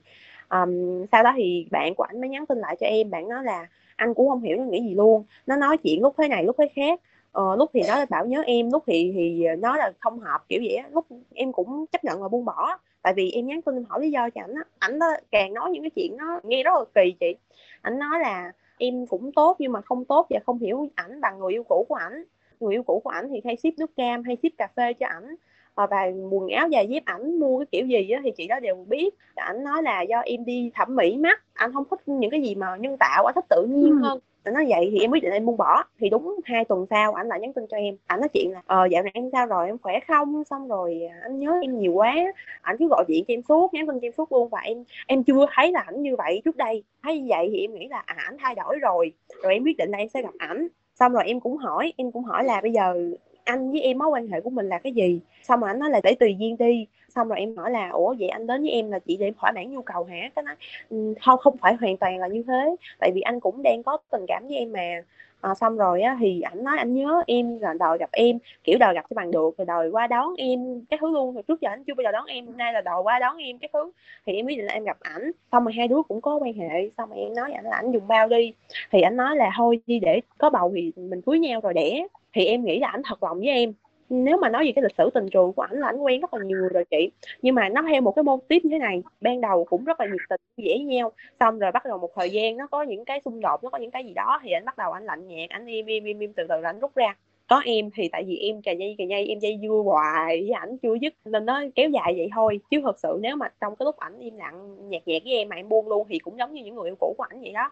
Um, 0.48 1.04
sau 1.12 1.22
đó 1.22 1.32
thì 1.36 1.66
bạn 1.70 1.94
của 1.94 2.04
ảnh 2.04 2.20
mới 2.20 2.30
nhắn 2.30 2.46
tin 2.46 2.58
lại 2.58 2.76
cho 2.80 2.86
em 2.86 3.10
bạn 3.10 3.28
nói 3.28 3.44
là 3.44 3.66
anh 3.96 4.14
cũng 4.14 4.28
không 4.28 4.42
hiểu 4.42 4.56
nó 4.56 4.64
nghĩ 4.64 4.80
gì 4.80 4.94
luôn. 4.94 5.24
Nó 5.46 5.56
nói 5.56 5.76
chuyện 5.76 6.02
lúc 6.02 6.14
thế 6.18 6.28
này 6.28 6.44
lúc 6.44 6.56
thế 6.58 6.68
khác 6.76 7.00
ờ, 7.34 7.56
lúc 7.56 7.70
thì 7.74 7.80
nó 7.88 8.06
bảo 8.10 8.26
nhớ 8.26 8.42
em 8.46 8.70
lúc 8.72 8.82
thì 8.86 9.12
thì 9.14 9.44
nó 9.58 9.76
là 9.76 9.92
không 10.00 10.20
hợp 10.20 10.44
kiểu 10.48 10.60
vậy 10.64 10.76
á. 10.76 10.88
Lúc 10.92 11.06
em 11.34 11.52
cũng 11.52 11.86
chấp 11.86 12.04
nhận 12.04 12.22
và 12.22 12.28
buông 12.28 12.44
bỏ 12.44 12.78
tại 13.02 13.14
vì 13.14 13.30
em 13.30 13.46
nhắn 13.46 13.62
tin 13.62 13.84
hỏi 13.88 14.00
lý 14.00 14.10
do 14.10 14.30
cho 14.30 14.40
ảnh 14.40 14.54
á. 14.54 14.62
Ảnh 14.78 14.98
đó 14.98 15.06
càng 15.30 15.54
nói 15.54 15.70
những 15.70 15.82
cái 15.82 15.90
chuyện 15.90 16.16
nó 16.16 16.40
nghe 16.42 16.62
rất 16.62 16.70
là 16.74 16.84
kỳ 16.94 17.14
chị. 17.20 17.36
Ảnh 17.82 17.98
nói 17.98 18.20
là 18.20 18.52
em 18.78 19.06
cũng 19.06 19.32
tốt 19.32 19.56
nhưng 19.58 19.72
mà 19.72 19.80
không 19.80 20.04
tốt 20.04 20.26
và 20.30 20.40
không 20.46 20.58
hiểu 20.58 20.88
ảnh 20.94 21.20
bằng 21.20 21.38
người 21.38 21.52
yêu 21.52 21.62
cũ 21.62 21.86
của 21.88 21.94
ảnh. 21.94 22.24
Người 22.60 22.74
yêu 22.74 22.82
cũ 22.82 23.00
của 23.04 23.10
ảnh 23.10 23.28
thì 23.30 23.40
hay 23.44 23.56
ship 23.56 23.78
nước 23.78 23.96
cam 23.96 24.22
hay 24.22 24.36
ship 24.36 24.58
cà 24.58 24.68
phê 24.76 24.92
cho 24.92 25.06
ảnh. 25.06 25.34
Và 25.74 26.06
quần 26.30 26.48
áo 26.48 26.68
dài 26.68 26.86
dép 26.86 27.04
ảnh 27.04 27.38
mua 27.38 27.58
cái 27.58 27.66
kiểu 27.72 27.86
gì 27.86 28.10
á 28.10 28.20
thì 28.24 28.30
chị 28.30 28.46
đó 28.46 28.60
đều 28.60 28.84
biết. 28.88 29.14
Ảnh 29.34 29.64
nói 29.64 29.82
là 29.82 30.02
do 30.02 30.18
em 30.18 30.44
đi 30.44 30.70
thẩm 30.74 30.96
mỹ 30.96 31.16
mắt. 31.16 31.42
Anh 31.54 31.72
không 31.72 31.84
thích 31.90 32.00
những 32.06 32.30
cái 32.30 32.42
gì 32.42 32.54
mà 32.54 32.76
nhân 32.76 32.96
tạo 32.98 33.24
anh 33.24 33.34
thích 33.34 33.44
tự 33.48 33.66
nhiên 33.70 34.02
ừ 34.02 34.18
nó 34.50 34.60
vậy 34.68 34.88
thì 34.92 35.00
em 35.00 35.10
quyết 35.10 35.22
định 35.22 35.32
em 35.32 35.46
buông 35.46 35.56
bỏ. 35.56 35.82
Thì 35.98 36.10
đúng 36.10 36.40
hai 36.44 36.64
tuần 36.64 36.86
sau 36.90 37.12
ảnh 37.12 37.28
lại 37.28 37.40
nhắn 37.40 37.52
tin 37.52 37.66
cho 37.70 37.76
em. 37.76 37.96
Ảnh 38.06 38.20
nói 38.20 38.28
chuyện 38.28 38.50
là 38.52 38.62
ờ 38.66 38.86
dạo 38.86 39.02
này 39.02 39.12
em 39.14 39.30
sao 39.32 39.46
rồi? 39.46 39.66
Em 39.66 39.78
khỏe 39.78 40.00
không? 40.08 40.44
Xong 40.44 40.68
rồi 40.68 41.00
anh 41.22 41.38
nhớ 41.38 41.52
em 41.62 41.78
nhiều 41.78 41.92
quá. 41.92 42.14
Ảnh 42.62 42.76
cứ 42.78 42.88
gọi 42.88 43.04
điện 43.08 43.24
cho 43.28 43.34
em 43.34 43.42
suốt, 43.42 43.74
nhắn 43.74 43.86
tin 43.86 44.00
cho 44.00 44.06
em 44.06 44.12
suốt 44.12 44.32
luôn. 44.32 44.48
Và 44.48 44.60
em 44.60 44.84
em 45.06 45.24
chưa 45.24 45.46
thấy 45.54 45.72
là 45.72 45.80
ảnh 45.80 46.02
như 46.02 46.16
vậy 46.16 46.42
trước 46.44 46.56
đây. 46.56 46.82
Thấy 47.02 47.20
như 47.20 47.26
vậy 47.28 47.48
thì 47.52 47.60
em 47.60 47.74
nghĩ 47.74 47.88
là 47.88 48.02
à 48.06 48.14
ảnh 48.18 48.36
thay 48.40 48.54
đổi 48.54 48.78
rồi. 48.78 49.12
Rồi 49.42 49.52
em 49.52 49.64
quyết 49.64 49.76
định 49.76 49.90
là 49.90 49.98
em 49.98 50.08
sẽ 50.08 50.22
gặp 50.22 50.34
ảnh. 50.38 50.68
Xong 50.94 51.12
rồi 51.12 51.24
em 51.26 51.40
cũng 51.40 51.56
hỏi, 51.56 51.92
em 51.96 52.10
cũng 52.10 52.24
hỏi 52.24 52.44
là 52.44 52.60
bây 52.60 52.72
giờ 52.72 53.10
anh 53.44 53.70
với 53.70 53.80
em 53.80 53.98
mối 53.98 54.08
quan 54.08 54.28
hệ 54.28 54.40
của 54.40 54.50
mình 54.50 54.68
là 54.68 54.78
cái 54.78 54.92
gì? 54.92 55.20
Xong 55.42 55.60
rồi 55.60 55.70
anh 55.70 55.78
nói 55.78 55.90
là 55.90 56.00
để 56.04 56.14
tùy 56.14 56.36
duyên 56.38 56.56
đi 56.56 56.86
xong 57.14 57.28
rồi 57.28 57.38
em 57.38 57.56
hỏi 57.56 57.70
là 57.70 57.88
ủa 57.88 58.14
vậy 58.18 58.28
anh 58.28 58.46
đến 58.46 58.62
với 58.62 58.70
em 58.70 58.90
là 58.90 58.98
chỉ 58.98 59.16
để 59.16 59.32
thỏa 59.38 59.52
mãn 59.52 59.72
nhu 59.72 59.82
cầu 59.82 60.04
hả? 60.04 60.30
Cái 60.36 60.42
nói 60.42 60.54
ừ, 60.90 61.14
không 61.20 61.38
không 61.38 61.56
phải 61.56 61.74
hoàn 61.74 61.96
toàn 61.96 62.18
là 62.18 62.26
như 62.28 62.42
thế 62.46 62.76
tại 62.98 63.10
vì 63.14 63.20
anh 63.20 63.40
cũng 63.40 63.62
đang 63.62 63.82
có 63.82 63.98
tình 64.10 64.24
cảm 64.28 64.46
với 64.48 64.56
em 64.56 64.72
mà. 64.72 65.02
À, 65.40 65.54
xong 65.54 65.76
rồi 65.76 66.02
á 66.02 66.16
thì 66.20 66.40
ảnh 66.40 66.64
nói 66.64 66.78
anh 66.78 66.94
nhớ 66.94 67.22
em 67.26 67.58
là 67.60 67.74
đòi 67.78 67.98
gặp 67.98 68.08
em 68.12 68.38
kiểu 68.64 68.78
đòi 68.78 68.94
gặp 68.94 69.04
cho 69.10 69.14
bằng 69.14 69.30
được 69.30 69.56
rồi 69.58 69.64
đòi 69.66 69.90
qua 69.90 70.06
đón 70.06 70.34
em 70.36 70.84
cái 70.90 70.98
thứ 71.00 71.10
luôn. 71.10 71.34
Rồi 71.34 71.42
trước 71.48 71.60
giờ 71.60 71.70
anh 71.70 71.84
chưa 71.84 71.94
bao 71.94 72.02
giờ 72.04 72.12
đón 72.12 72.26
em 72.26 72.46
hôm 72.46 72.56
nay 72.56 72.72
là 72.72 72.80
đòi 72.80 73.02
qua 73.02 73.18
đón 73.18 73.36
em 73.36 73.58
cái 73.58 73.68
thứ. 73.72 73.90
Thì 74.26 74.32
em 74.32 74.46
quyết 74.46 74.56
định 74.56 74.66
là 74.66 74.72
em 74.72 74.84
gặp 74.84 74.96
ảnh. 75.00 75.30
Xong 75.52 75.64
rồi 75.64 75.72
hai 75.76 75.88
đứa 75.88 76.02
cũng 76.08 76.20
có 76.20 76.36
quan 76.36 76.52
hệ 76.54 76.90
xong 76.98 77.10
rồi 77.10 77.18
em 77.18 77.34
nói 77.34 77.52
ảnh 77.52 77.64
là 77.64 77.76
ảnh 77.76 77.92
dùng 77.92 78.06
bao 78.06 78.28
đi. 78.28 78.52
Thì 78.90 79.00
ảnh 79.00 79.16
nói 79.16 79.36
là 79.36 79.50
thôi 79.56 79.80
đi 79.86 79.98
để 80.00 80.20
có 80.38 80.50
bầu 80.50 80.72
thì 80.76 80.92
mình 80.96 81.22
cưới 81.22 81.38
nhau 81.38 81.60
rồi 81.60 81.74
đẻ. 81.74 82.06
Thì 82.32 82.44
em 82.46 82.64
nghĩ 82.64 82.78
là 82.78 82.88
ảnh 82.88 83.02
thật 83.04 83.22
lòng 83.22 83.38
với 83.38 83.48
em 83.48 83.72
nếu 84.14 84.36
mà 84.36 84.48
nói 84.48 84.64
về 84.64 84.72
cái 84.72 84.82
lịch 84.82 84.96
sử 84.98 85.10
tình 85.14 85.28
trường 85.30 85.52
của 85.52 85.62
ảnh 85.62 85.80
là 85.80 85.86
ảnh 85.86 85.98
quen 85.98 86.20
rất 86.20 86.34
là 86.34 86.44
nhiều 86.44 86.58
người 86.58 86.68
rồi 86.68 86.84
chị. 86.90 87.10
Nhưng 87.42 87.54
mà 87.54 87.68
nó 87.68 87.82
theo 87.88 88.00
một 88.00 88.12
cái 88.12 88.22
mô 88.22 88.38
tiếp 88.48 88.64
như 88.64 88.70
thế 88.70 88.78
này 88.78 89.02
ban 89.20 89.40
đầu 89.40 89.64
cũng 89.64 89.84
rất 89.84 90.00
là 90.00 90.06
nhiệt 90.06 90.20
tình 90.28 90.40
dễ 90.56 90.78
nhau 90.78 91.12
xong 91.40 91.58
rồi 91.58 91.72
bắt 91.72 91.84
đầu 91.84 91.98
một 91.98 92.10
thời 92.14 92.30
gian 92.30 92.56
nó 92.56 92.66
có 92.66 92.82
những 92.82 93.04
cái 93.04 93.20
xung 93.24 93.40
đột 93.40 93.64
nó 93.64 93.70
có 93.70 93.78
những 93.78 93.90
cái 93.90 94.04
gì 94.04 94.14
đó 94.14 94.40
thì 94.42 94.52
anh 94.52 94.64
bắt 94.64 94.78
đầu 94.78 94.92
anh 94.92 95.04
lạnh 95.04 95.28
nhạt 95.28 95.50
anh 95.50 95.66
im 95.66 95.86
im 95.86 96.04
im, 96.04 96.18
im 96.18 96.32
từ 96.32 96.46
từ 96.48 96.60
là 96.60 96.68
anh 96.68 96.80
rút 96.80 96.94
ra. 96.94 97.16
Có 97.48 97.62
em 97.64 97.90
thì 97.94 98.08
tại 98.12 98.24
vì 98.26 98.36
em 98.36 98.62
cà 98.62 98.72
dây 98.72 98.94
cà 98.98 99.04
dây 99.04 99.26
em 99.26 99.38
dây 99.38 99.58
vua 99.62 99.82
hoài 99.82 100.40
với 100.40 100.50
ảnh 100.50 100.78
chưa 100.78 100.94
dứt 100.94 101.14
nên 101.24 101.46
nó 101.46 101.62
kéo 101.74 101.90
dài 101.90 102.14
vậy 102.16 102.28
thôi. 102.34 102.60
Chứ 102.70 102.80
thật 102.84 102.98
sự 102.98 103.18
nếu 103.20 103.36
mà 103.36 103.48
trong 103.60 103.76
cái 103.76 103.84
lúc 103.84 103.96
ảnh 103.96 104.18
im 104.18 104.36
lặng 104.36 104.76
nhạt 104.88 105.02
nhạt 105.06 105.22
với 105.24 105.32
em 105.32 105.48
mà 105.48 105.56
em 105.56 105.68
buông 105.68 105.88
luôn 105.88 106.06
thì 106.08 106.18
cũng 106.18 106.38
giống 106.38 106.52
như 106.52 106.62
những 106.64 106.74
người 106.74 106.88
yêu 106.88 106.96
cũ 107.00 107.14
của 107.18 107.24
ảnh 107.28 107.40
vậy 107.40 107.52
đó. 107.52 107.70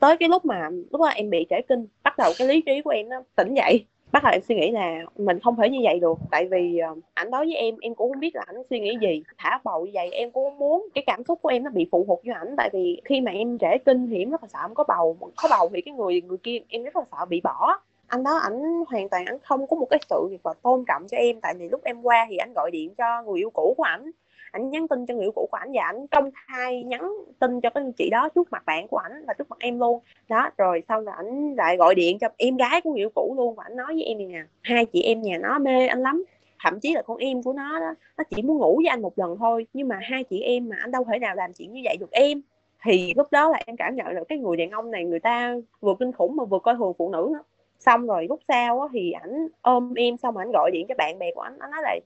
Tới 0.00 0.16
cái 0.16 0.28
lúc 0.28 0.44
mà 0.44 0.68
lúc 0.90 1.00
đó 1.00 1.06
em 1.06 1.30
bị 1.30 1.46
trễ 1.50 1.56
kinh 1.68 1.86
bắt 2.02 2.14
đầu 2.18 2.32
cái 2.38 2.48
lý 2.48 2.60
trí 2.60 2.82
của 2.82 2.90
em 2.90 3.08
nó 3.08 3.22
tỉnh 3.36 3.54
dậy 3.54 3.84
bắt 4.14 4.22
đầu 4.22 4.32
em 4.32 4.42
suy 4.42 4.54
nghĩ 4.54 4.70
là 4.70 5.02
mình 5.18 5.40
không 5.40 5.56
thể 5.56 5.68
như 5.70 5.78
vậy 5.82 6.00
được, 6.00 6.18
tại 6.30 6.48
vì 6.50 6.78
ờ, 6.78 6.94
ảnh 7.14 7.30
đối 7.30 7.44
với 7.44 7.54
em 7.54 7.74
em 7.80 7.94
cũng 7.94 8.12
không 8.12 8.20
biết 8.20 8.36
là 8.36 8.42
ảnh 8.46 8.56
suy 8.70 8.80
nghĩ 8.80 8.98
gì. 9.02 9.22
Thả 9.38 9.60
bầu 9.64 9.86
như 9.86 9.90
vậy 9.94 10.10
em 10.12 10.30
cũng 10.30 10.44
không 10.44 10.58
muốn, 10.58 10.88
cái 10.94 11.04
cảm 11.06 11.24
xúc 11.24 11.38
của 11.42 11.48
em 11.48 11.64
nó 11.64 11.70
bị 11.70 11.88
phụ 11.92 12.04
thuộc 12.08 12.20
với 12.24 12.34
ảnh, 12.34 12.54
tại 12.56 12.70
vì 12.72 13.00
khi 13.04 13.20
mà 13.20 13.32
em 13.32 13.58
trễ 13.58 13.78
kinh 13.84 14.06
thì 14.10 14.18
em 14.18 14.30
rất 14.30 14.42
là 14.42 14.48
sợ 14.52 14.58
không 14.62 14.74
có 14.74 14.84
bầu. 14.88 15.16
Có 15.36 15.48
bầu 15.50 15.70
thì 15.74 15.80
cái 15.80 15.94
người 15.94 16.22
người 16.22 16.38
kia 16.38 16.58
em 16.68 16.82
rất 16.82 16.96
là 16.96 17.02
sợ 17.12 17.24
bị 17.24 17.40
bỏ. 17.40 17.78
Anh 18.06 18.22
đó 18.22 18.36
ảnh 18.36 18.62
hoàn 18.88 19.08
toàn 19.08 19.24
ảnh 19.26 19.38
không 19.42 19.66
có 19.66 19.76
một 19.76 19.86
cái 19.90 20.00
sự 20.10 20.28
việc 20.30 20.46
là 20.46 20.54
tôn 20.62 20.84
trọng 20.88 21.08
cho 21.08 21.16
em, 21.16 21.40
tại 21.40 21.54
vì 21.58 21.68
lúc 21.68 21.80
em 21.84 22.02
qua 22.02 22.26
thì 22.30 22.36
anh 22.36 22.52
gọi 22.54 22.70
điện 22.70 22.94
cho 22.94 23.22
người 23.22 23.38
yêu 23.40 23.50
cũ 23.50 23.74
của 23.76 23.82
ảnh 23.82 24.10
ảnh 24.54 24.70
nhắn 24.70 24.88
tin 24.88 25.06
cho 25.06 25.14
người 25.14 25.24
yêu 25.24 25.32
cũ 25.34 25.48
của 25.50 25.56
ảnh 25.56 25.72
và 25.74 25.82
ảnh 25.82 26.06
công 26.06 26.30
khai 26.46 26.82
nhắn 26.82 27.12
tin 27.38 27.60
cho 27.60 27.70
cái 27.70 27.84
chị 27.96 28.10
đó 28.10 28.28
trước 28.34 28.52
mặt 28.52 28.62
bạn 28.66 28.88
của 28.88 28.96
ảnh 28.96 29.24
và 29.26 29.34
trước 29.34 29.50
mặt 29.50 29.56
em 29.58 29.80
luôn. 29.80 30.00
Đó 30.28 30.50
rồi 30.58 30.82
sau 30.88 31.00
là 31.00 31.12
ảnh 31.12 31.54
lại 31.54 31.76
gọi 31.76 31.94
điện 31.94 32.18
cho 32.18 32.28
em 32.36 32.56
gái 32.56 32.80
của 32.80 32.90
người 32.90 33.00
yêu 33.00 33.10
cũ 33.14 33.34
luôn 33.36 33.54
và 33.54 33.64
ảnh 33.66 33.76
nói 33.76 33.86
với 33.86 34.02
em 34.02 34.18
này 34.18 34.26
nè 34.26 34.42
hai 34.62 34.86
chị 34.86 35.02
em 35.02 35.22
nhà 35.22 35.38
nó 35.38 35.58
mê 35.58 35.86
anh 35.86 36.02
lắm 36.02 36.24
thậm 36.64 36.80
chí 36.80 36.94
là 36.94 37.02
con 37.02 37.16
em 37.16 37.42
của 37.42 37.52
nó 37.52 37.80
đó 37.80 37.94
nó 38.18 38.24
chỉ 38.30 38.42
muốn 38.42 38.58
ngủ 38.58 38.76
với 38.76 38.86
anh 38.86 39.02
một 39.02 39.18
lần 39.18 39.36
thôi 39.38 39.66
nhưng 39.72 39.88
mà 39.88 39.98
hai 40.02 40.24
chị 40.24 40.40
em 40.40 40.68
mà 40.68 40.76
anh 40.80 40.90
đâu 40.90 41.04
thể 41.04 41.18
nào 41.18 41.34
làm 41.34 41.52
chuyện 41.52 41.72
như 41.72 41.80
vậy 41.84 41.96
được 42.00 42.10
em. 42.10 42.42
Thì 42.82 43.14
lúc 43.16 43.26
đó 43.30 43.48
là 43.48 43.60
em 43.66 43.76
cảm 43.76 43.96
nhận 43.96 44.14
được 44.14 44.24
cái 44.28 44.38
người 44.38 44.56
đàn 44.56 44.70
ông 44.70 44.90
này 44.90 45.04
người 45.04 45.20
ta 45.20 45.54
vừa 45.80 45.94
kinh 45.98 46.12
khủng 46.12 46.36
mà 46.36 46.44
vừa 46.44 46.58
coi 46.58 46.74
thường 46.74 46.92
phụ 46.98 47.10
nữ 47.10 47.30
nữa. 47.32 47.42
Xong 47.78 48.06
rồi 48.06 48.26
lúc 48.28 48.40
sau 48.48 48.80
á, 48.80 48.88
thì 48.92 49.12
ảnh 49.12 49.48
ôm 49.62 49.94
em 49.94 50.16
xong 50.16 50.34
rồi 50.34 50.44
ảnh 50.44 50.52
gọi 50.52 50.70
điện 50.70 50.86
cho 50.88 50.94
bạn 50.98 51.18
bè 51.18 51.30
của 51.34 51.40
ảnh 51.40 51.58
nó 51.58 51.66
nói 51.66 51.80
là 51.82 51.96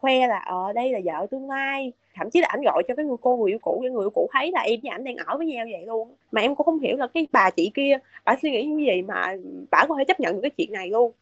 khoe 0.00 0.26
là 0.26 0.38
ở 0.38 0.66
ờ, 0.66 0.72
đây 0.72 0.92
là 0.92 1.00
vợ 1.04 1.26
tương 1.30 1.48
lai. 1.50 1.92
Thậm 2.14 2.30
chí 2.30 2.40
là 2.40 2.46
ảnh 2.50 2.62
gọi 2.62 2.82
cho 2.88 2.94
cái 2.94 3.06
người 3.06 3.16
cô 3.20 3.36
người 3.36 3.52
yêu 3.52 3.58
cũ 3.62 3.78
cái 3.82 3.90
người 3.90 4.04
yêu 4.04 4.10
cũ 4.10 4.28
thấy 4.32 4.50
là 4.52 4.60
em 4.60 4.80
với 4.82 4.90
ảnh 4.90 5.04
đang 5.04 5.16
ở 5.16 5.36
với 5.36 5.46
nhau 5.46 5.66
vậy 5.72 5.86
luôn 5.86 6.08
mà 6.32 6.40
em 6.40 6.54
cũng 6.54 6.64
không 6.64 6.78
hiểu 6.78 6.96
là 6.96 7.06
cái 7.06 7.26
bà 7.32 7.50
chị 7.50 7.70
kia 7.74 7.98
bà 8.24 8.36
suy 8.42 8.50
nghĩ 8.50 8.64
như 8.64 8.84
gì 8.84 9.02
mà 9.02 9.36
bà 9.70 9.86
có 9.88 9.94
thể 9.98 10.04
chấp 10.04 10.20
nhận 10.20 10.34
được 10.34 10.40
cái 10.42 10.50
chuyện 10.50 10.72
này 10.72 10.90
luôn. 10.90 11.12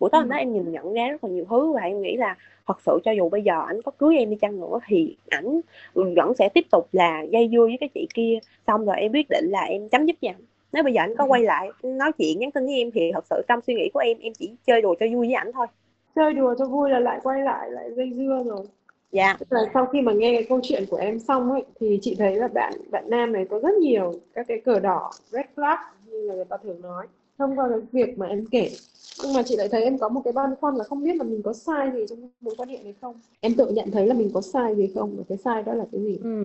Buổi 0.00 0.10
tối 0.12 0.22
ừ. 0.22 0.28
đó 0.28 0.36
em 0.36 0.52
nhìn 0.52 0.72
nhận 0.72 0.92
ra 0.92 1.08
rất 1.08 1.24
là 1.24 1.30
nhiều 1.30 1.44
thứ 1.50 1.72
và 1.72 1.80
em 1.80 2.02
nghĩ 2.02 2.16
là 2.16 2.36
thật 2.66 2.80
sự 2.80 2.98
cho 3.04 3.10
dù 3.10 3.28
bây 3.28 3.42
giờ 3.42 3.62
ảnh 3.66 3.82
có 3.82 3.92
cưới 3.98 4.16
em 4.16 4.30
đi 4.30 4.36
chăng 4.36 4.60
nữa 4.60 4.78
thì 4.86 5.16
ảnh 5.30 5.60
vẫn 5.94 6.34
sẽ 6.38 6.48
tiếp 6.48 6.66
tục 6.70 6.88
là 6.92 7.22
dây 7.22 7.48
dưa 7.52 7.62
với 7.62 7.76
cái 7.80 7.88
chị 7.94 8.06
kia. 8.14 8.38
Xong 8.66 8.84
rồi 8.84 8.96
em 8.98 9.12
quyết 9.12 9.26
định 9.30 9.44
là 9.50 9.60
em 9.60 9.88
chấm 9.88 10.06
dứt 10.06 10.16
với 10.22 10.28
ảnh. 10.28 10.42
Nếu 10.72 10.82
bây 10.82 10.92
giờ 10.92 11.00
anh 11.00 11.16
có 11.16 11.24
ừ. 11.24 11.28
quay 11.28 11.42
lại 11.42 11.68
nói 11.82 12.12
chuyện 12.18 12.38
nhắn 12.38 12.50
tin 12.50 12.66
với 12.66 12.78
em 12.78 12.90
thì 12.90 13.12
thật 13.14 13.24
sự 13.30 13.42
trong 13.48 13.60
suy 13.66 13.74
nghĩ 13.74 13.90
của 13.94 14.00
em 14.00 14.18
em 14.20 14.32
chỉ 14.38 14.50
chơi 14.66 14.82
đùa 14.82 14.94
cho 15.00 15.06
vui 15.12 15.26
với 15.26 15.34
ảnh 15.34 15.52
thôi 15.52 15.66
chơi 16.16 16.32
đùa 16.32 16.54
cho 16.58 16.66
vui 16.66 16.90
là 16.90 16.98
lại 16.98 17.20
quay 17.22 17.42
lại 17.42 17.70
lại 17.70 17.90
dây 17.96 18.12
dưa 18.14 18.42
rồi. 18.46 18.66
Dạ. 19.12 19.36
Là 19.50 19.60
sau 19.74 19.86
khi 19.86 20.00
mà 20.00 20.12
nghe 20.12 20.32
cái 20.32 20.46
câu 20.48 20.60
chuyện 20.62 20.84
của 20.90 20.96
em 20.96 21.18
xong 21.18 21.52
ấy 21.52 21.64
thì 21.80 21.98
chị 22.02 22.14
thấy 22.18 22.36
là 22.36 22.48
bạn 22.48 22.72
bạn 22.90 23.10
nam 23.10 23.32
này 23.32 23.46
có 23.50 23.58
rất 23.58 23.74
nhiều 23.74 24.14
các 24.34 24.46
cái 24.48 24.60
cờ 24.60 24.80
đỏ 24.80 25.10
red 25.30 25.46
flag 25.56 25.76
như 26.06 26.20
là 26.20 26.34
người 26.34 26.44
ta 26.44 26.56
thường 26.62 26.80
nói 26.82 27.06
thông 27.38 27.58
qua 27.58 27.68
cái 27.68 27.78
việc 27.92 28.18
mà 28.18 28.26
em 28.26 28.44
kể. 28.50 28.70
Nhưng 29.22 29.32
mà 29.32 29.42
chị 29.42 29.56
lại 29.56 29.68
thấy 29.72 29.82
em 29.84 29.98
có 29.98 30.08
một 30.08 30.20
cái 30.24 30.32
băn 30.32 30.54
khoăn 30.60 30.74
là 30.74 30.84
không 30.84 31.02
biết 31.02 31.16
là 31.16 31.24
mình 31.24 31.42
có 31.42 31.52
sai 31.52 31.90
gì 31.94 32.04
trong 32.08 32.30
mối 32.40 32.54
quan 32.58 32.68
hệ 32.68 32.78
này 32.84 32.94
không? 33.00 33.20
Em 33.40 33.54
tự 33.54 33.66
nhận 33.70 33.90
thấy 33.90 34.06
là 34.06 34.14
mình 34.14 34.30
có 34.34 34.40
sai 34.40 34.74
gì 34.74 34.90
không? 34.94 35.16
Và 35.16 35.24
cái 35.28 35.38
sai 35.38 35.62
đó 35.62 35.74
là 35.74 35.84
cái 35.92 36.00
gì? 36.00 36.18
Ừ. 36.22 36.44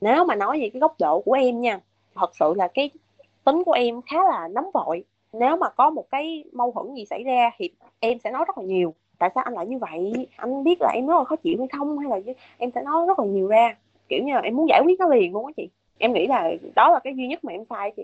nếu 0.00 0.24
mà 0.24 0.34
nói 0.34 0.60
về 0.60 0.70
cái 0.72 0.80
góc 0.80 0.94
độ 0.98 1.20
của 1.20 1.32
em 1.32 1.60
nha 1.60 1.80
thật 2.14 2.30
sự 2.40 2.54
là 2.56 2.68
cái 2.68 2.90
tính 3.44 3.62
của 3.64 3.72
em 3.72 4.02
khá 4.02 4.16
là 4.24 4.48
nóng 4.48 4.70
vội. 4.74 5.04
Nếu 5.32 5.56
mà 5.56 5.68
có 5.68 5.90
một 5.90 6.10
cái 6.10 6.44
mâu 6.52 6.72
thuẫn 6.72 6.94
gì 6.94 7.04
xảy 7.10 7.22
ra 7.24 7.50
thì 7.58 7.70
em 8.00 8.18
sẽ 8.24 8.30
nói 8.30 8.44
rất 8.46 8.58
là 8.58 8.64
nhiều 8.64 8.94
tại 9.20 9.30
sao 9.34 9.44
anh 9.44 9.54
lại 9.54 9.66
như 9.66 9.78
vậy 9.78 10.28
anh 10.36 10.64
biết 10.64 10.76
là 10.80 10.92
em 10.94 11.06
rất 11.06 11.14
là 11.18 11.24
khó 11.24 11.36
chịu 11.36 11.54
hay 11.58 11.68
không 11.78 11.98
hay 11.98 12.10
là 12.10 12.32
em 12.58 12.70
sẽ 12.74 12.82
nói 12.82 13.06
rất 13.06 13.18
là 13.18 13.24
nhiều 13.24 13.48
ra 13.48 13.76
kiểu 14.08 14.22
như 14.24 14.34
là 14.34 14.40
em 14.40 14.56
muốn 14.56 14.68
giải 14.68 14.82
quyết 14.84 14.98
nó 14.98 15.08
liền 15.08 15.32
luôn 15.32 15.46
á 15.46 15.52
chị 15.56 15.68
em 15.98 16.12
nghĩ 16.12 16.26
là 16.26 16.52
đó 16.76 16.90
là 16.92 17.00
cái 17.04 17.14
duy 17.16 17.26
nhất 17.26 17.44
mà 17.44 17.52
em 17.52 17.64
sai 17.70 17.92
chị 17.96 18.02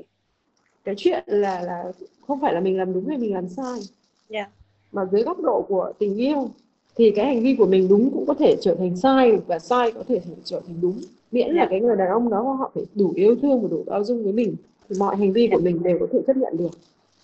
cái 0.85 0.95
chuyện 0.99 1.25
là 1.27 1.61
là 1.61 1.85
không 2.27 2.41
phải 2.41 2.55
là 2.55 2.61
mình 2.61 2.79
làm 2.79 2.93
đúng 2.93 3.07
hay 3.07 3.19
mình 3.19 3.35
làm 3.35 3.49
sai 3.49 3.67
yeah. 3.75 3.81
Dạ. 4.29 4.47
mà 4.93 5.05
dưới 5.13 5.23
góc 5.23 5.41
độ 5.41 5.65
của 5.69 5.93
tình 5.99 6.17
yêu 6.17 6.49
thì 6.97 7.11
cái 7.11 7.27
hành 7.27 7.43
vi 7.43 7.57
của 7.59 7.67
mình 7.67 7.89
đúng 7.89 8.11
cũng 8.11 8.27
có 8.27 8.35
thể 8.35 8.57
trở 8.61 8.75
thành 8.75 8.97
sai 8.97 9.37
và 9.47 9.59
sai 9.59 9.93
có 9.93 10.03
thể 10.09 10.21
trở 10.45 10.61
thành 10.67 10.77
đúng 10.81 11.01
miễn 11.33 11.47
yeah. 11.47 11.57
là 11.57 11.63
dạ. 11.63 11.69
cái 11.71 11.81
người 11.81 11.97
đàn 11.97 12.09
ông 12.09 12.31
đó 12.31 12.41
họ 12.41 12.71
phải 12.75 12.85
đủ 12.95 13.13
yêu 13.15 13.37
thương 13.43 13.63
và 13.63 13.69
đủ 13.71 13.85
bao 13.87 14.05
dung 14.05 14.25
với 14.25 14.33
mình 14.33 14.57
thì 14.89 14.97
mọi 14.99 15.17
hành 15.17 15.33
vi 15.33 15.41
yeah. 15.41 15.53
của 15.53 15.61
dạ. 15.61 15.65
mình 15.65 15.83
đều 15.83 15.99
có 16.01 16.07
thể 16.13 16.19
chấp 16.27 16.37
nhận 16.37 16.57
được 16.57 16.71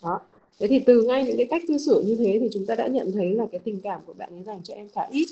đó 0.03 0.21
thế 0.59 0.67
thì 0.69 0.79
từ 0.79 1.03
ngay 1.03 1.25
những 1.25 1.37
cái 1.37 1.47
cách 1.51 1.63
cư 1.69 1.79
xử 1.79 2.03
như 2.07 2.17
thế 2.17 2.39
thì 2.41 2.49
chúng 2.53 2.67
ta 2.67 2.75
đã 2.75 2.87
nhận 2.87 3.13
thấy 3.13 3.35
là 3.35 3.47
cái 3.53 3.61
tình 3.65 3.81
cảm 3.81 4.01
của 4.07 4.13
bạn 4.13 4.29
ấy 4.33 4.43
dành 4.43 4.61
cho 4.65 4.75
em 4.75 4.89
khá 4.95 5.03
ít 5.11 5.27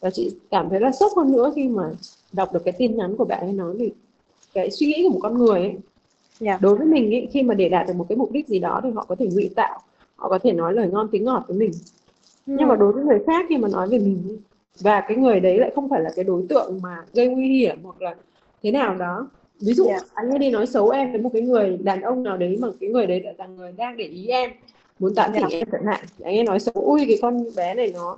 và 0.00 0.10
chị 0.10 0.30
cảm 0.50 0.68
thấy 0.70 0.80
là 0.80 0.92
sốc 0.92 1.12
hơn 1.16 1.32
nữa 1.32 1.52
khi 1.56 1.68
mà 1.68 1.82
đọc 2.32 2.52
được 2.52 2.64
cái 2.64 2.74
tin 2.78 2.96
nhắn 2.96 3.16
của 3.16 3.24
bạn 3.24 3.40
ấy 3.40 3.52
nói 3.52 3.76
về 3.76 3.90
cái 4.54 4.70
suy 4.70 4.86
nghĩ 4.86 5.02
của 5.02 5.12
một 5.12 5.20
con 5.22 5.38
người 5.38 5.60
ấy 5.60 5.70
yeah. 5.70 5.80
Dạ. 6.40 6.58
đối 6.60 6.76
với 6.76 6.86
mình 6.86 7.10
ý, 7.10 7.26
khi 7.32 7.42
mà 7.42 7.54
để 7.54 7.68
đạt 7.68 7.86
được 7.86 7.96
một 7.96 8.06
cái 8.08 8.16
mục 8.16 8.32
đích 8.32 8.48
gì 8.48 8.58
đó 8.58 8.80
thì 8.82 8.90
họ 8.90 9.04
có 9.08 9.14
thể 9.14 9.26
ngụy 9.32 9.50
tạo 9.56 9.80
họ 10.16 10.28
có 10.28 10.38
thể 10.38 10.52
nói 10.52 10.74
lời 10.74 10.88
ngon 10.92 11.08
tiếng 11.12 11.24
ngọt 11.24 11.44
với 11.48 11.56
mình 11.56 11.70
ừ. 12.46 12.54
nhưng 12.58 12.68
mà 12.68 12.76
đối 12.76 12.92
với 12.92 13.04
người 13.04 13.18
khác 13.26 13.46
khi 13.48 13.56
mà 13.56 13.68
nói 13.68 13.88
về 13.88 13.98
mình 13.98 14.38
và 14.80 15.04
cái 15.08 15.16
người 15.16 15.40
đấy 15.40 15.58
lại 15.58 15.72
không 15.74 15.88
phải 15.88 16.00
là 16.00 16.10
cái 16.16 16.24
đối 16.24 16.46
tượng 16.48 16.82
mà 16.82 16.96
gây 17.12 17.28
nguy 17.28 17.48
hiểm 17.58 17.78
hoặc 17.82 18.02
là 18.02 18.14
thế 18.62 18.70
nào 18.70 18.94
đó 18.94 19.28
ví 19.60 19.72
dụ 19.72 19.86
yeah. 19.86 20.02
anh 20.14 20.30
ấy 20.30 20.38
đi 20.38 20.50
nói 20.50 20.66
xấu 20.66 20.90
em 20.90 21.12
với 21.12 21.20
một 21.20 21.30
cái 21.32 21.42
người 21.42 21.78
đàn 21.82 22.00
ông 22.00 22.22
nào 22.22 22.36
đấy 22.36 22.56
mà 22.60 22.68
cái 22.80 22.90
người 22.90 23.06
đấy 23.06 23.22
là 23.38 23.46
người 23.46 23.72
đang 23.76 23.96
để 23.96 24.04
ý 24.04 24.26
em 24.26 24.50
muốn 24.98 25.14
tán 25.14 25.30
tỉnh 25.34 25.42
yeah. 25.42 25.52
em 25.52 25.68
chẳng 25.72 25.86
hạn 25.86 26.00
anh 26.22 26.36
ấy 26.36 26.44
nói 26.44 26.60
xấu 26.60 26.74
ui 26.74 27.04
cái 27.08 27.18
con 27.22 27.44
bé 27.56 27.74
này 27.74 27.92
nó 27.94 28.16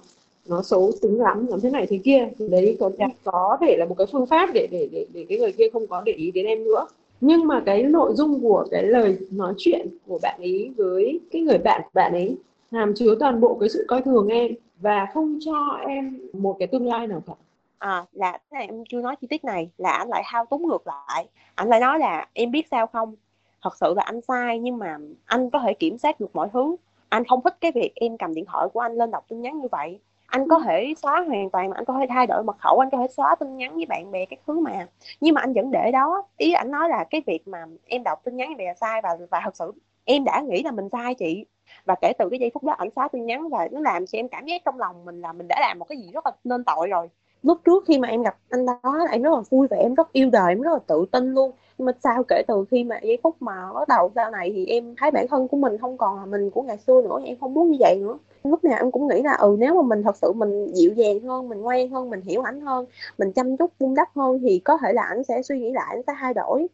nó 0.49 0.63
xấu 0.63 0.93
tính 1.03 1.21
lắm 1.21 1.47
làm 1.47 1.61
thế 1.61 1.71
này 1.71 1.87
thế 1.87 1.99
kia 2.05 2.29
thì 2.39 2.49
đấy 2.49 2.77
có 2.81 2.91
yeah. 2.99 3.11
có 3.25 3.59
thể 3.61 3.77
là 3.77 3.87
một 3.87 3.95
cái 3.99 4.07
phương 4.13 4.27
pháp 4.27 4.51
để 4.55 4.69
để 4.71 4.89
để 4.93 5.07
để 5.13 5.27
cái 5.29 5.39
người 5.39 5.53
kia 5.53 5.69
không 5.73 5.87
có 5.87 6.03
để 6.03 6.13
ý 6.13 6.31
đến 6.31 6.47
em 6.47 6.65
nữa 6.65 6.87
nhưng 7.21 7.47
mà 7.47 7.63
cái 7.67 7.83
nội 7.83 8.13
dung 8.15 8.41
của 8.41 8.67
cái 8.71 8.83
lời 8.83 9.17
nói 9.31 9.55
chuyện 9.59 9.89
của 10.07 10.19
bạn 10.23 10.41
ấy 10.41 10.71
với 10.77 11.21
cái 11.33 11.43
người 11.43 11.59
bạn 11.59 11.81
của 11.85 11.91
bạn 11.95 12.13
ấy 12.13 12.37
hàm 12.73 12.95
chứa 12.95 13.15
toàn 13.21 13.41
bộ 13.41 13.57
cái 13.61 13.69
sự 13.69 13.85
coi 13.89 14.03
thường 14.03 14.29
em 14.29 14.53
và 14.81 15.07
không 15.15 15.39
cho 15.45 15.79
em 15.89 16.19
một 16.33 16.57
cái 16.59 16.69
tương 16.69 16.87
lai 16.87 17.07
nào 17.07 17.23
cả 17.27 17.33
à 17.79 18.05
là 18.13 18.39
em 18.51 18.85
chưa 18.89 19.01
nói 19.01 19.17
chi 19.21 19.27
tiết 19.31 19.45
này 19.45 19.71
là 19.79 19.91
anh 19.91 20.09
lại 20.09 20.23
thao 20.27 20.45
túng 20.47 20.69
ngược 20.69 20.87
lại. 20.87 21.29
Anh 21.55 21.69
lại 21.69 21.81
nói 21.81 21.99
là 21.99 22.27
em 22.33 22.51
biết 22.51 22.67
sao 22.71 22.87
không? 22.87 23.15
Thật 23.63 23.77
sự 23.77 23.95
là 23.97 24.03
anh 24.03 24.21
sai 24.21 24.59
nhưng 24.59 24.79
mà 24.79 24.99
anh 25.25 25.51
có 25.51 25.59
thể 25.59 25.75
kiểm 25.75 25.99
soát 25.99 26.21
được 26.21 26.37
mọi 26.37 26.49
thứ. 26.53 26.77
Anh 27.09 27.25
không 27.25 27.43
thích 27.43 27.57
cái 27.61 27.73
việc 27.73 27.93
em 27.95 28.19
cầm 28.19 28.35
điện 28.35 28.45
thoại 28.45 28.69
của 28.73 28.81
anh 28.81 28.93
lên 28.93 29.11
đọc 29.11 29.25
tin 29.29 29.41
nhắn 29.41 29.61
như 29.61 29.69
vậy. 29.71 30.01
Anh 30.27 30.49
có 30.49 30.59
thể 30.59 30.95
xóa 31.03 31.25
hoàn 31.27 31.51
toàn 31.51 31.71
mà 31.71 31.77
anh 31.77 31.85
có 31.85 31.99
thể 32.01 32.07
thay 32.09 32.27
đổi 32.27 32.43
mật 32.43 32.57
khẩu 32.59 32.79
anh 32.79 32.91
có 32.91 32.99
thể 32.99 33.07
xóa 33.09 33.35
tin 33.35 33.57
nhắn 33.57 33.75
với 33.75 33.87
bạn 33.87 34.11
bè 34.11 34.25
các 34.25 34.39
thứ 34.47 34.61
mà. 34.61 34.87
Nhưng 35.21 35.35
mà 35.35 35.41
anh 35.41 35.53
vẫn 35.53 35.71
để 35.71 35.91
đó. 35.93 36.23
Ý 36.37 36.53
anh 36.53 36.71
nói 36.71 36.89
là 36.89 37.05
cái 37.11 37.23
việc 37.27 37.49
mà 37.49 37.67
em 37.87 38.03
đọc 38.03 38.25
tin 38.25 38.37
nhắn 38.37 38.55
vậy 38.57 38.67
là 38.67 38.75
sai 38.75 39.01
và 39.03 39.17
và 39.31 39.41
thật 39.45 39.57
sự 39.57 39.73
em 40.05 40.25
đã 40.25 40.41
nghĩ 40.41 40.63
là 40.63 40.71
mình 40.71 40.89
sai 40.93 41.15
chị. 41.15 41.45
Và 41.85 41.95
kể 42.01 42.13
từ 42.19 42.29
cái 42.31 42.39
giây 42.39 42.51
phút 42.55 42.65
đó 42.65 42.73
ảnh 42.73 42.89
xóa 42.97 43.09
tin 43.09 43.27
nhắn 43.27 43.49
và 43.49 43.69
nó 43.73 43.81
làm 43.81 44.07
cho 44.07 44.19
em 44.19 44.29
cảm 44.29 44.47
giác 44.47 44.63
trong 44.65 44.79
lòng 44.79 45.05
mình 45.05 45.21
là 45.21 45.33
mình 45.33 45.49
đã 45.49 45.57
làm 45.61 45.79
một 45.79 45.85
cái 45.85 45.99
gì 45.99 46.11
rất 46.13 46.27
là 46.27 46.33
nên 46.45 46.65
tội 46.65 46.89
rồi 46.89 47.11
lúc 47.47 47.59
trước 47.65 47.85
khi 47.87 47.99
mà 47.99 48.09
em 48.09 48.23
gặp 48.23 48.37
anh 48.51 48.67
đó 48.67 49.07
em 49.11 49.23
rất 49.23 49.31
là 49.31 49.41
vui 49.51 49.67
và 49.71 49.77
em 49.77 49.95
rất 49.95 50.13
yêu 50.13 50.31
đời 50.31 50.53
em 50.53 50.61
rất 50.61 50.73
là 50.73 50.79
tự 50.87 51.05
tin 51.11 51.35
luôn 51.35 51.51
nhưng 51.79 51.87
mà 51.87 51.93
sau 52.05 52.23
kể 52.29 52.43
từ 52.49 52.65
khi 52.71 52.85
mà 52.85 53.01
giây 53.03 53.19
phút 53.23 53.37
mà 53.41 53.73
bắt 53.75 53.89
đầu 53.89 54.11
sau 54.15 54.31
này 54.31 54.53
thì 54.55 54.67
em 54.67 54.95
thấy 54.99 55.11
bản 55.11 55.29
thân 55.29 55.49
của 55.49 55.57
mình 55.57 55.79
không 55.79 55.99
còn 55.99 56.19
là 56.19 56.27
mình 56.27 56.51
của 56.51 56.63
ngày 56.63 56.79
xưa 56.79 57.03
nữa 57.03 57.19
em 57.25 57.37
không 57.41 57.55
muốn 57.55 57.71
như 57.71 57.77
vậy 57.81 57.97
nữa 58.01 58.19
lúc 58.45 58.65
nào 58.65 58.79
em 58.79 58.91
cũng 58.91 59.09
nghĩ 59.09 59.23
là 59.23 59.33
ừ 59.33 59.57
nếu 59.59 59.75
mà 59.75 59.83
mình 59.83 60.03
thật 60.03 60.17
sự 60.17 60.33
mình 60.33 60.67
dịu 60.75 60.93
dàng 60.93 61.21
hơn 61.21 61.49
mình 61.49 61.61
ngoan 61.61 61.91
hơn 61.91 62.11
mình 62.11 62.21
hiểu 62.21 62.43
ảnh 62.43 62.61
hơn 62.61 62.87
mình 63.19 63.33
chăm 63.33 63.57
chút 63.57 63.73
vun 63.79 63.95
đắp 63.95 64.09
hơn 64.17 64.39
thì 64.43 64.59
có 64.59 64.79
thể 64.83 64.93
là 64.93 65.03
ảnh 65.03 65.25
sẽ 65.25 65.43
suy 65.43 65.59
nghĩ 65.59 65.73
lại 65.73 65.87
ảnh 65.89 66.03
sẽ 66.07 66.13
thay 66.19 66.35
đổi 66.35 66.67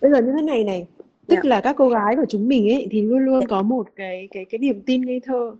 bây 0.00 0.10
giờ 0.10 0.20
như 0.20 0.32
thế 0.32 0.42
này 0.42 0.64
này 0.64 0.86
tức 1.26 1.34
yeah. 1.34 1.44
Dạ. 1.44 1.48
là 1.48 1.60
các 1.60 1.76
cô 1.78 1.88
gái 1.88 2.16
của 2.16 2.24
chúng 2.28 2.48
mình 2.48 2.68
ấy 2.68 2.88
thì 2.90 3.02
luôn 3.02 3.18
luôn. 3.18 3.40
Dạ. 3.40 3.46
có 3.48 3.62
một 3.62 3.86
cái 3.96 4.28
cái 4.30 4.44
cái 4.44 4.58
niềm 4.58 4.82
tin 4.86 5.06
ngây 5.06 5.20
thơ 5.20 5.56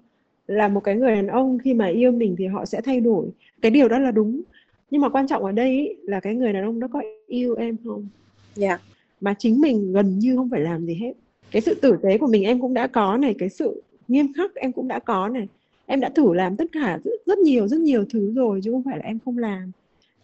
là 0.47 0.69
một 0.69 0.81
cái 0.85 0.95
người 0.95 1.15
đàn 1.15 1.27
ông 1.27 1.59
khi 1.65 1.75
mà 1.75 1.87
yêu 1.87 2.13
mình 2.13 2.35
thì 2.39 2.47
họ 2.47 2.65
sẽ 2.65 2.81
thay 2.81 3.01
đổi 3.01 3.27
cái 3.63 3.71
điều 3.71 3.89
đó 3.89 3.99
là 3.99 4.11
đúng 4.11 4.43
nhưng 4.91 5.01
mà 5.01 5.09
quan 5.09 5.27
trọng 5.27 5.45
ở 5.45 5.53
đây 5.53 5.71
ý, 5.71 5.89
là 6.03 6.21
cái 6.21 6.35
người 6.35 6.53
đàn 6.53 6.65
ông 6.65 6.81
đó 6.81 6.89
có 6.93 7.03
yêu 7.27 7.55
em 7.55 7.77
không 7.85 8.09
dạ 8.55 8.69
yeah. 8.69 8.81
mà 9.21 9.35
chính 9.39 9.61
mình 9.61 9.93
gần 9.93 10.19
như 10.19 10.37
không 10.37 10.51
phải 10.51 10.61
làm 10.61 10.87
gì 10.87 10.95
hết 10.95 11.13
cái 11.51 11.63
sự 11.63 11.75
tử 11.75 11.99
tế 12.03 12.19
của 12.19 12.27
mình 12.27 12.45
em 12.45 12.61
cũng 12.61 12.75
đã 12.75 12.87
có 12.87 13.17
này 13.17 13.35
cái 13.39 13.49
sự 13.49 13.83
nghiêm 14.09 14.33
khắc 14.33 14.55
em 14.55 14.73
cũng 14.73 14.89
đã 14.89 14.99
có 14.99 15.29
này 15.29 15.49
em 15.87 16.01
đã 16.01 16.09
thử 16.09 16.35
làm 16.35 16.57
tất 16.57 16.65
cả 16.73 16.99
rất, 17.05 17.11
rất 17.27 17.39
nhiều 17.39 17.69
rất 17.69 17.81
nhiều 17.81 18.05
thứ 18.11 18.33
rồi 18.35 18.61
chứ 18.65 18.73
không 18.73 18.83
phải 18.83 18.99
là 18.99 19.05
em 19.05 19.19
không 19.25 19.39
làm 19.39 19.73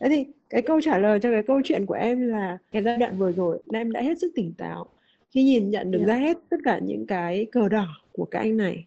thế 0.01 0.09
thì 0.09 0.25
cái 0.51 0.63
câu 0.63 0.81
trả 0.81 0.99
lời 0.99 1.21
cho 1.21 1.31
cái 1.31 1.43
câu 1.43 1.61
chuyện 1.65 1.87
của 1.87 1.95
em 1.95 2.29
là 2.29 2.59
cái 2.73 2.83
giai 2.83 2.97
đoạn 2.97 3.19
vừa 3.19 3.33
rồi 3.33 3.59
em 3.73 3.93
đã 3.93 4.03
hết 4.03 4.19
sức 4.19 4.33
tỉnh 4.35 4.53
táo 4.59 4.87
khi 5.31 5.45
nhìn 5.45 5.71
nhận 5.71 5.91
được 5.91 5.99
yeah. 5.99 6.09
Dạ. 6.09 6.15
ra 6.15 6.21
hết 6.21 6.39
tất 6.49 6.57
cả 6.65 6.79
những 6.79 7.07
cái 7.07 7.47
cờ 7.53 7.69
đỏ 7.69 7.87
của 8.13 8.25
các 8.25 8.39
anh 8.39 8.57
này 8.57 8.85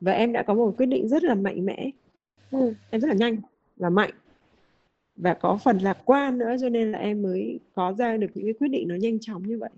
và 0.00 0.12
em 0.12 0.32
đã 0.32 0.42
có 0.42 0.54
một 0.54 0.74
quyết 0.76 0.86
định 0.86 1.08
rất 1.08 1.24
là 1.24 1.34
mạnh 1.34 1.66
mẽ 1.66 1.90
ừ. 2.50 2.74
em 2.90 3.00
rất 3.00 3.08
là 3.08 3.14
nhanh 3.14 3.36
và 3.76 3.90
mạnh 3.90 4.10
và 5.16 5.34
có 5.34 5.58
phần 5.64 5.78
lạc 5.78 5.98
quan 6.04 6.38
nữa 6.38 6.56
cho 6.60 6.68
nên 6.68 6.92
là 6.92 6.98
em 6.98 7.22
mới 7.22 7.58
có 7.74 7.94
ra 7.98 8.16
được 8.16 8.26
những 8.34 8.44
cái 8.44 8.54
quyết 8.60 8.68
định 8.68 8.88
nó 8.88 8.94
nhanh 8.94 9.18
chóng 9.20 9.42
như 9.42 9.58
vậy. 9.58 9.70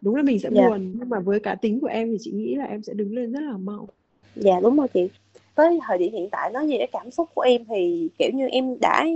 Đúng 0.00 0.14
là 0.14 0.22
mình 0.22 0.38
sẽ 0.38 0.48
dạ. 0.52 0.68
buồn 0.68 0.92
nhưng 0.98 1.08
mà 1.08 1.20
với 1.20 1.40
cá 1.40 1.54
tính 1.54 1.80
của 1.80 1.86
em 1.86 2.08
thì 2.08 2.16
chị 2.20 2.30
nghĩ 2.30 2.54
là 2.54 2.64
em 2.64 2.82
sẽ 2.82 2.92
đứng 2.94 3.14
lên 3.14 3.32
rất 3.32 3.40
là 3.40 3.56
mau. 3.56 3.88
Dạ 4.36 4.60
đúng 4.62 4.76
rồi 4.76 4.88
chị. 4.94 5.08
Tới 5.54 5.80
thời 5.86 5.98
điểm 5.98 6.12
hiện 6.12 6.28
tại 6.30 6.50
nói 6.52 6.66
về 6.68 6.76
cái 6.78 6.88
cảm 6.92 7.10
xúc 7.10 7.28
của 7.34 7.42
em 7.42 7.64
thì 7.64 8.08
kiểu 8.18 8.30
như 8.34 8.48
em 8.48 8.80
đã 8.80 9.06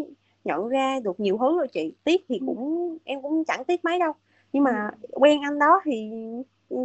nhận 0.45 0.69
ra 0.69 1.01
được 1.05 1.21
nhiều 1.21 1.39
thứ 1.39 1.59
rồi 1.59 1.69
chị. 1.69 1.93
Tiếc 2.05 2.25
thì 2.29 2.39
ừ. 2.39 2.45
cũng 2.47 2.99
em 3.05 3.23
cũng 3.23 3.45
chẳng 3.45 3.65
tiếc 3.65 3.85
mấy 3.85 3.99
đâu. 3.99 4.13
Nhưng 4.53 4.65
mà 4.65 4.91
ừ. 5.03 5.09
quen 5.13 5.41
anh 5.43 5.59
đó 5.59 5.81
thì 5.85 6.11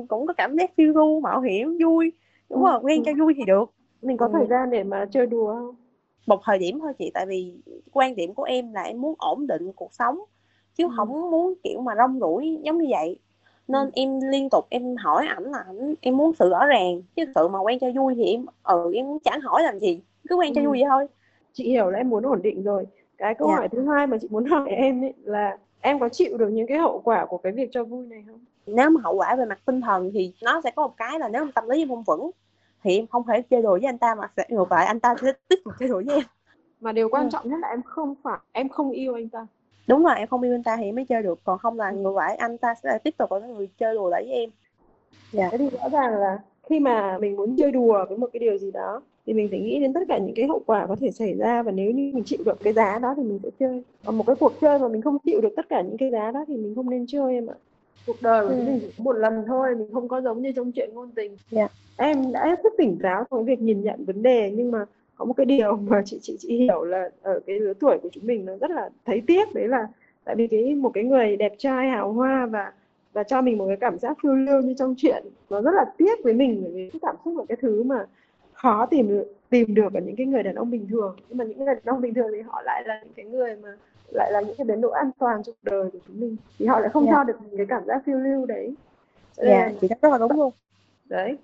cũng 0.08 0.28
có 0.28 0.34
cảm 0.38 0.58
giác 0.58 0.72
phiêu 0.78 0.94
du 0.94 1.20
mạo 1.24 1.42
hiểm 1.42 1.78
vui. 1.84 2.12
Đúng 2.50 2.64
rồi 2.64 2.80
quen 2.82 3.04
cho 3.06 3.12
vui 3.20 3.34
thì 3.38 3.44
được. 3.48 3.74
Mình 4.02 4.18
có 4.18 4.26
ừ. 4.26 4.32
thời 4.34 4.48
gian 4.48 4.70
để 4.70 4.84
mà 4.84 5.06
chơi 5.12 5.26
đùa 5.26 5.54
không 5.54 5.76
một 6.26 6.42
thời 6.46 6.60
điểm 6.60 6.80
thôi 6.80 6.94
chị 7.00 7.12
tại 7.14 7.26
vì 7.26 7.54
quan 7.92 8.16
điểm 8.16 8.34
của 8.34 8.44
em 8.44 8.74
là 8.74 8.82
em 8.82 9.02
muốn 9.02 9.16
ổn 9.18 9.48
định 9.48 9.72
cuộc 9.76 9.94
sống 9.94 10.20
chứ 10.76 10.84
ừ. 10.84 10.90
không 10.98 11.32
muốn 11.32 11.54
kiểu 11.64 11.82
mà 11.82 11.96
rong 11.98 12.20
ruổi 12.20 12.60
giống 12.64 12.78
như 12.78 12.88
vậy 12.90 13.20
nên 13.68 13.86
ừ. 13.86 13.92
em 13.94 14.20
liên 14.32 14.50
tục 14.50 14.66
em 14.70 14.96
hỏi 14.96 15.28
ảnh 15.28 15.44
là 15.44 15.64
ảnh 15.68 15.94
em 16.02 16.18
muốn 16.18 16.34
sự 16.40 16.50
rõ 16.50 16.66
ràng 16.66 17.02
chứ 17.16 17.24
sự 17.36 17.48
mà 17.48 17.60
quen 17.60 17.80
cho 17.80 17.88
vui 17.96 18.16
thì 18.16 18.26
em 18.26 18.46
ừ 18.64 18.92
em 18.96 19.20
chẳng 19.24 19.42
hỏi 19.42 19.64
làm 19.64 19.80
gì 19.80 20.02
cứ 20.30 20.36
quen 20.36 20.54
cho 20.54 20.62
ừ. 20.62 20.68
vui 20.68 20.78
vậy 20.80 20.90
thôi 20.90 21.08
chị 21.54 21.70
hiểu 21.70 21.90
là 21.90 21.98
em 21.98 22.10
muốn 22.10 22.24
ổn 22.24 22.42
định 22.42 22.64
rồi 22.64 22.86
cái 23.18 23.36
câu 23.36 23.48
dạ. 23.48 23.56
hỏi 23.56 23.70
thứ 23.70 23.86
hai 23.90 24.08
mà 24.08 24.18
chị 24.22 24.28
muốn 24.32 24.46
hỏi 24.46 24.70
em 24.70 25.04
ấy 25.04 25.14
là 25.24 25.58
em 25.82 26.00
có 26.00 26.10
chịu 26.10 26.38
được 26.38 26.50
những 26.50 26.68
cái 26.68 26.78
hậu 26.78 27.02
quả 27.04 27.26
của 27.26 27.38
cái 27.38 27.52
việc 27.52 27.70
cho 27.72 27.84
vui 27.84 28.08
này 28.08 28.24
không 28.28 28.40
nếu 28.66 28.90
mà 28.90 29.02
hậu 29.04 29.16
quả 29.16 29.36
về 29.36 29.46
mặt 29.46 29.60
tinh 29.66 29.82
thần 29.82 30.12
thì 30.14 30.34
nó 30.42 30.62
sẽ 30.64 30.72
có 30.76 30.88
một 30.88 30.94
cái 30.98 31.20
là 31.20 31.28
nếu 31.28 31.46
mà 31.46 31.52
tâm 31.56 31.70
lý 31.70 31.82
em 31.82 31.90
không 31.90 32.04
vững 32.04 32.32
thì 32.84 32.98
em 32.98 33.08
không 33.08 33.24
thể 33.28 33.42
chơi 33.42 33.62
đùa 33.62 33.72
với 33.72 33.86
anh 33.86 33.98
ta 33.98 34.16
mà 34.16 34.28
sẽ 34.38 34.46
ngược 34.50 34.72
lại 34.72 34.86
anh 34.86 35.00
ta 35.00 35.16
sẽ 35.22 35.34
tiếp 35.50 35.56
tục 35.66 35.74
chơi 35.80 35.90
đùa 35.90 36.02
với 36.06 36.16
em. 36.16 36.24
Mà 36.82 36.92
điều 36.92 37.10
quan 37.10 37.24
ừ. 37.24 37.30
trọng 37.32 37.50
nhất 37.50 37.58
là 37.62 37.68
em 37.68 37.82
không 37.82 38.16
phải 38.24 38.40
em 38.52 38.70
không 38.70 38.92
yêu 38.92 39.14
anh 39.14 39.30
ta. 39.30 39.48
Đúng 39.88 40.04
rồi 40.04 40.16
em 40.16 40.28
không 40.28 40.42
yêu 40.42 40.54
anh 40.56 40.64
ta 40.64 40.78
thì 40.78 40.84
em 40.84 40.96
mới 40.96 41.06
chơi 41.06 41.24
được 41.24 41.40
còn 41.44 41.60
không 41.60 41.80
là 41.80 41.92
ngược 41.92 42.16
lại 42.16 42.36
anh 42.36 42.58
ta 42.58 42.74
sẽ 42.84 43.00
tiếp 43.04 43.18
tục 43.18 43.32
là 43.32 43.40
người 43.40 43.70
chơi 43.78 43.96
đùa 43.96 44.10
lại 44.10 44.24
với 44.24 44.34
em. 44.34 44.50
Dạ. 45.32 45.50
thế 45.52 45.58
thì 45.58 45.70
rõ 45.70 45.90
ràng 45.90 46.16
là 46.16 46.40
khi 46.70 46.80
mà 46.80 47.18
mình 47.18 47.36
muốn 47.36 47.56
chơi 47.58 47.72
đùa 47.72 48.06
với 48.10 48.18
một 48.18 48.30
cái 48.34 48.40
điều 48.40 48.58
gì 48.58 48.72
đó 48.72 49.02
thì 49.26 49.34
mình 49.34 49.48
phải 49.50 49.60
nghĩ 49.60 49.80
đến 49.80 49.94
tất 49.94 50.00
cả 50.08 50.18
những 50.18 50.36
cái 50.36 50.48
hậu 50.48 50.62
quả 50.66 50.86
có 50.88 50.96
thể 51.00 51.12
xảy 51.12 51.34
ra 51.34 51.64
và 51.64 51.72
nếu 51.72 51.92
như 51.92 52.12
mình 52.14 52.24
chịu 52.24 52.40
được 52.46 52.60
cái 52.64 52.74
giá 52.74 53.00
đó 53.00 53.14
thì 53.18 53.24
mình 53.24 53.40
sẽ 53.44 53.50
chơi. 53.60 53.84
Còn 54.06 54.18
một 54.18 54.24
cái 54.28 54.36
cuộc 54.36 54.54
chơi 54.62 54.80
mà 54.80 54.88
mình 54.88 55.02
không 55.02 55.20
chịu 55.20 55.42
được 55.42 55.54
tất 55.56 55.70
cả 55.70 55.82
những 55.82 55.98
cái 55.98 56.12
giá 56.12 56.32
đó 56.32 56.46
thì 56.48 56.58
mình 56.58 56.76
không 56.76 56.90
nên 56.90 57.06
chơi 57.08 57.34
em 57.34 57.48
ạ 57.50 57.56
cuộc 58.08 58.22
đời 58.22 58.48
của 58.48 58.54
ừ. 58.54 58.64
mình 58.66 58.80
chỉ 58.82 58.88
có 58.98 59.04
một 59.04 59.14
lần 59.14 59.44
thôi 59.48 59.76
mình 59.76 59.88
không 59.94 60.08
có 60.08 60.22
giống 60.22 60.42
như 60.42 60.52
trong 60.52 60.72
chuyện 60.72 60.90
ngôn 60.94 61.12
tình 61.12 61.38
yeah. 61.52 61.72
Dạ. 61.98 62.06
em 62.06 62.32
đã 62.32 62.56
rất 62.64 62.74
tỉnh 62.78 63.00
táo 63.04 63.24
trong 63.32 63.46
việc 63.46 63.62
nhìn 63.62 63.82
nhận 63.82 64.06
vấn 64.06 64.24
đề 64.24 64.52
nhưng 64.56 64.72
mà 64.72 64.86
có 65.16 65.26
một 65.26 65.34
cái 65.34 65.46
điều 65.46 65.76
mà 65.90 66.02
chị 66.06 66.20
chị 66.22 66.38
chị 66.40 66.58
hiểu 66.58 66.84
là 66.84 67.10
ở 67.22 67.40
cái 67.48 67.60
lứa 67.60 67.74
tuổi 67.80 67.98
của 68.04 68.10
chúng 68.12 68.28
mình 68.28 68.46
nó 68.46 68.54
rất 68.58 68.72
là 68.72 68.90
thấy 69.06 69.22
tiếc 69.28 69.54
đấy 69.54 69.68
là 69.68 69.88
tại 70.24 70.36
vì 70.36 70.48
cái 70.48 70.76
một 70.76 70.92
cái 70.94 71.04
người 71.04 71.36
đẹp 71.36 71.54
trai 71.58 71.90
hào 71.90 72.14
hoa 72.14 72.46
và 72.46 72.72
và 73.14 73.24
cho 73.24 73.42
mình 73.42 73.58
một 73.58 73.66
cái 73.68 73.78
cảm 73.78 74.00
giác 74.00 74.18
phiêu 74.24 74.34
lưu 74.34 74.62
như 74.62 74.74
trong 74.78 74.96
chuyện 74.98 75.26
nó 75.50 75.62
rất 75.62 75.72
là 75.74 75.86
tiếc 75.98 76.24
với 76.24 76.34
mình 76.34 76.60
bởi 76.64 76.72
vì 76.72 76.90
cái 76.90 77.00
cảm 77.02 77.16
xúc 77.26 77.38
là 77.38 77.44
cái 77.50 77.58
thứ 77.62 77.84
mà 77.84 78.06
khó 78.54 78.86
tìm 78.86 79.08
được 79.08 79.26
tìm 79.50 79.74
được 79.74 79.94
ở 79.94 80.00
những 80.00 80.16
cái 80.16 80.26
người 80.26 80.44
đàn 80.44 80.56
ông 80.56 80.72
bình 80.72 80.88
thường 80.90 81.16
nhưng 81.30 81.38
mà 81.38 81.44
những 81.46 81.58
người 81.58 81.66
đàn 81.66 81.86
ông 81.86 82.02
bình 82.02 82.14
thường 82.14 82.28
thì 82.36 82.42
họ 82.42 82.62
lại 82.66 82.84
là 82.86 83.00
những 83.04 83.14
cái 83.16 83.26
người 83.26 83.56
mà 83.56 83.70
lại 84.12 84.32
là 84.32 84.42
những 84.42 84.56
cái 84.58 84.66
bến 84.66 84.82
đỗ 84.82 84.90
an 84.90 85.12
toàn 85.20 85.44
trong 85.44 85.56
đời 85.64 85.90
của 85.92 86.00
chúng 86.08 86.20
mình 86.20 86.36
thì 86.60 86.66
họ 86.66 86.80
lại 86.80 86.90
không 86.94 87.06
yeah. 87.06 87.16
Dạ. 87.16 87.18
cho 87.18 87.24
được 87.24 87.58
cái 87.58 87.66
cảm 87.70 87.86
giác 87.86 88.02
phiêu 88.06 88.18
lưu 88.18 88.46
đấy 88.46 88.76
dạ 89.36 89.60
yeah, 89.60 89.72
chị 89.82 89.88
rất 89.88 90.12
là 90.12 90.18
đúng 90.18 90.32
luôn 90.32 90.54
đấy 91.06 91.38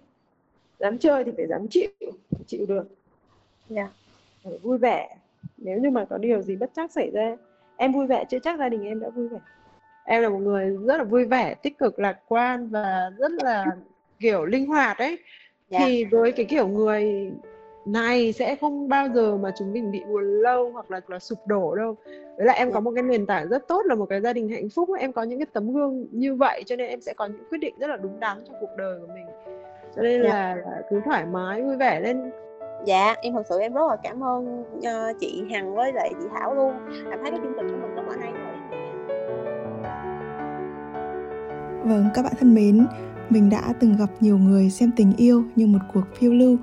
dám 0.80 0.97
chơi 0.97 1.23
thì 1.23 1.32
phải 1.38 1.47
dám 1.47 1.67
chịu 1.67 1.89
chịu 2.47 2.65
được 2.67 2.88
dạ 3.69 3.89
yeah. 4.43 4.62
vui 4.63 4.77
vẻ 4.77 5.17
nếu 5.58 5.80
như 5.80 5.89
mà 5.89 6.06
có 6.06 6.17
điều 6.17 6.41
gì 6.41 6.56
bất 6.56 6.69
chắc 6.75 6.91
xảy 6.91 7.12
ra 7.12 7.36
em 7.75 7.93
vui 7.93 8.08
vẻ 8.08 8.25
chưa 8.30 8.39
chắc 8.39 8.60
gia 8.60 8.69
đình 8.69 8.84
em 8.84 8.99
đã 8.99 9.10
vui 9.10 9.27
vẻ 9.27 9.39
em 10.06 10.21
là 10.21 10.30
một 10.30 10.39
người 10.39 10.77
rất 10.86 10.97
là 10.97 11.03
vui 11.03 11.25
vẻ 11.25 11.53
tích 11.53 11.77
cực 11.77 11.99
lạc 11.99 12.19
quan 12.27 12.69
và 12.69 13.12
rất 13.17 13.32
là 13.32 13.65
kiểu 14.19 14.45
linh 14.45 14.65
hoạt 14.65 14.97
ấy 14.97 15.17
yeah. 15.69 15.84
thì 15.86 16.06
với 16.06 16.32
cái 16.32 16.45
kiểu 16.45 16.67
người 16.67 17.32
này 17.88 18.34
sẽ 18.34 18.56
không 18.56 18.89
bao 18.89 19.08
giờ 19.15 19.38
mà 19.38 19.52
chúng 19.60 19.73
mình 19.73 19.91
bị 19.91 20.04
buồn 20.10 20.23
lâu 20.23 20.71
hoặc 20.71 20.91
là 20.91 21.02
là 21.08 21.19
sụp 21.19 21.39
đổ 21.47 21.76
đâu. 21.76 21.95
Với 22.38 22.45
lại 22.45 22.58
em 22.58 22.71
có 22.71 22.80
một 22.80 22.91
cái 22.95 23.04
nền 23.04 23.26
tảng 23.26 23.50
rất 23.50 23.67
tốt 23.67 23.82
là 23.86 23.95
một 23.95 24.06
cái 24.06 24.21
gia 24.21 24.34
đình 24.34 24.50
hạnh 24.50 24.69
phúc 24.69 24.89
em 25.00 25.13
có 25.13 25.23
những 25.23 25.39
cái 25.39 25.45
tấm 25.54 25.73
gương 25.73 26.08
như 26.12 26.36
vậy 26.36 26.63
cho 26.65 26.76
nên 26.76 26.89
em 26.89 27.02
sẽ 27.02 27.13
có 27.13 27.26
những 27.26 27.43
quyết 27.50 27.58
định 27.58 27.76
rất 27.80 27.88
là 27.88 27.97
đúng 27.97 28.19
đắn 28.19 28.38
trong 28.47 28.56
cuộc 28.62 28.76
đời 28.78 29.00
của 29.00 29.13
mình. 29.13 29.26
Cho 29.95 30.02
nên 30.02 30.21
là, 30.21 30.56
là 30.56 30.82
cứ 30.89 31.02
thoải 31.06 31.26
mái 31.26 31.63
vui 31.63 31.76
vẻ 31.76 32.00
lên. 32.00 32.32
Dạ 32.86 33.15
em 33.21 33.34
thật 33.34 33.43
sự 33.50 33.60
em 33.60 33.73
rất 33.73 33.88
là 33.89 33.95
cảm 34.04 34.23
ơn 34.23 34.62
uh, 34.62 35.19
chị 35.19 35.43
hằng 35.52 35.76
với 35.76 35.93
lại 35.93 36.13
chị 36.21 36.28
thảo 36.34 36.56
luôn. 36.56 36.73
Em 37.12 37.19
thấy 37.21 37.32
cái 37.32 37.39
chương 37.43 37.54
trình 37.58 37.67
của 37.67 37.88
mình 37.88 37.95
rất 37.95 38.04
là 38.08 38.15
hay 38.19 38.32
rồi 38.32 38.58
vâng 41.88 42.10
các 42.13 42.21
bạn 42.21 42.34
thân 42.39 42.56
mến 42.56 42.88
mình 43.30 43.50
đã 43.50 43.73
từng 43.80 43.95
gặp 44.00 44.10
nhiều 44.19 44.38
người 44.38 44.69
xem 44.69 44.91
tình 44.95 45.13
yêu 45.17 45.43
như 45.56 45.67
một 45.67 45.80
cuộc 45.93 46.04
phiêu 46.13 46.34
lưu 46.34 46.58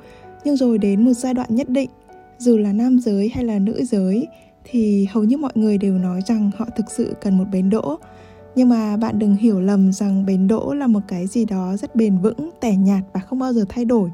nhưng 0.45 0.57
rồi 0.57 0.79
đến 0.79 1.05
một 1.05 1.13
giai 1.13 1.35
đoạn 1.35 1.55
nhất 1.55 1.69
định 1.69 1.91
dù 2.39 2.57
là 2.57 2.73
nam 2.73 2.99
giới 2.99 3.31
hay 3.35 3.45
là 3.45 3.59
nữ 3.59 3.85
giới 3.85 4.27
thì 4.65 5.07
hầu 5.11 5.25
như 5.25 5.37
mọi 5.37 5.53
người 5.55 5.79
đều 5.79 5.99
nói 5.99 6.21
rằng 6.27 6.51
họ 6.57 6.67
thực 6.77 6.91
sự 6.91 7.15
cần 7.21 7.39
một 7.39 7.45
bến 7.53 7.71
đỗ. 7.71 7.99
Nhưng 8.57 8.69
mà 8.69 8.97
bạn 8.97 9.19
đừng 9.19 9.37
hiểu 9.37 9.61
lầm 9.61 9.93
rằng 9.93 10.27
bến 10.27 10.49
đỗ 10.49 10.75
là 10.75 10.87
một 10.87 11.01
cái 11.09 11.27
gì 11.27 11.45
đó 11.45 11.77
rất 11.77 11.97
bền 11.97 12.19
vững 12.19 12.51
tẻ 12.61 12.77
nhạt 12.77 13.03
và 13.13 13.21
không 13.21 13.39
bao 13.39 13.53
giờ 13.53 13.65
thay 13.69 13.85
đổi. 13.85 14.11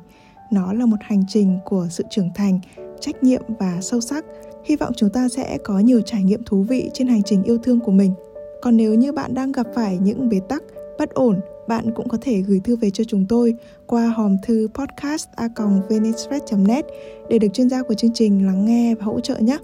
Nó 0.52 0.72
là 0.72 0.86
một 0.86 0.96
hành 1.00 1.22
trình 1.28 1.58
của 1.64 1.86
sự 1.90 2.04
trưởng 2.10 2.30
thành 2.34 2.60
trách 3.00 3.22
nhiệm 3.22 3.42
và 3.58 3.78
sâu 3.80 4.00
sắc. 4.00 4.24
Hy 4.64 4.76
vọng 4.76 4.92
chúng 4.96 5.10
ta 5.10 5.28
sẽ 5.28 5.58
có 5.64 5.78
nhiều 5.78 6.00
trải 6.00 6.22
nghiệm 6.22 6.44
thú 6.44 6.62
vị 6.62 6.90
trên 6.94 7.08
hành 7.08 7.22
trình 7.22 7.42
yêu 7.42 7.58
thương 7.58 7.80
của 7.80 7.92
mình. 7.92 8.14
Còn 8.62 8.76
nếu 8.76 8.94
như 8.94 9.12
bạn 9.12 9.34
đang 9.34 9.52
gặp 9.52 9.66
phải 9.74 9.98
những 9.98 10.28
bế 10.28 10.40
tắc, 10.48 10.62
bất 10.98 11.10
ổn, 11.10 11.40
bạn 11.70 11.90
cũng 11.94 12.08
có 12.08 12.18
thể 12.20 12.40
gửi 12.40 12.60
thư 12.64 12.76
về 12.76 12.90
cho 12.90 13.04
chúng 13.04 13.26
tôi 13.28 13.54
qua 13.86 14.06
hòm 14.06 14.36
thư 14.42 14.68
podcast 14.74 15.28
net 16.58 16.84
để 17.28 17.38
được 17.38 17.48
chuyên 17.54 17.68
gia 17.68 17.82
của 17.82 17.94
chương 17.94 18.10
trình 18.14 18.46
lắng 18.46 18.64
nghe 18.64 18.94
và 18.94 19.04
hỗ 19.04 19.20
trợ 19.20 19.38
nhé. 19.38 19.58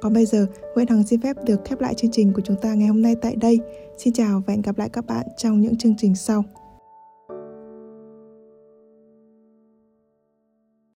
Còn 0.00 0.12
bây 0.12 0.26
giờ, 0.26 0.46
Nguyễn 0.74 0.88
Hằng 0.88 1.02
xin 1.02 1.20
phép 1.20 1.36
được 1.44 1.60
khép 1.64 1.80
lại 1.80 1.94
chương 1.94 2.10
trình 2.10 2.32
của 2.32 2.42
chúng 2.44 2.56
ta 2.62 2.74
ngày 2.74 2.88
hôm 2.88 3.02
nay 3.02 3.16
tại 3.22 3.36
đây. 3.36 3.58
Xin 3.98 4.12
chào 4.12 4.42
và 4.46 4.52
hẹn 4.52 4.62
gặp 4.62 4.78
lại 4.78 4.88
các 4.88 5.06
bạn 5.06 5.26
trong 5.36 5.60
những 5.60 5.76
chương 5.76 5.94
trình 5.98 6.14
sau. 6.14 6.44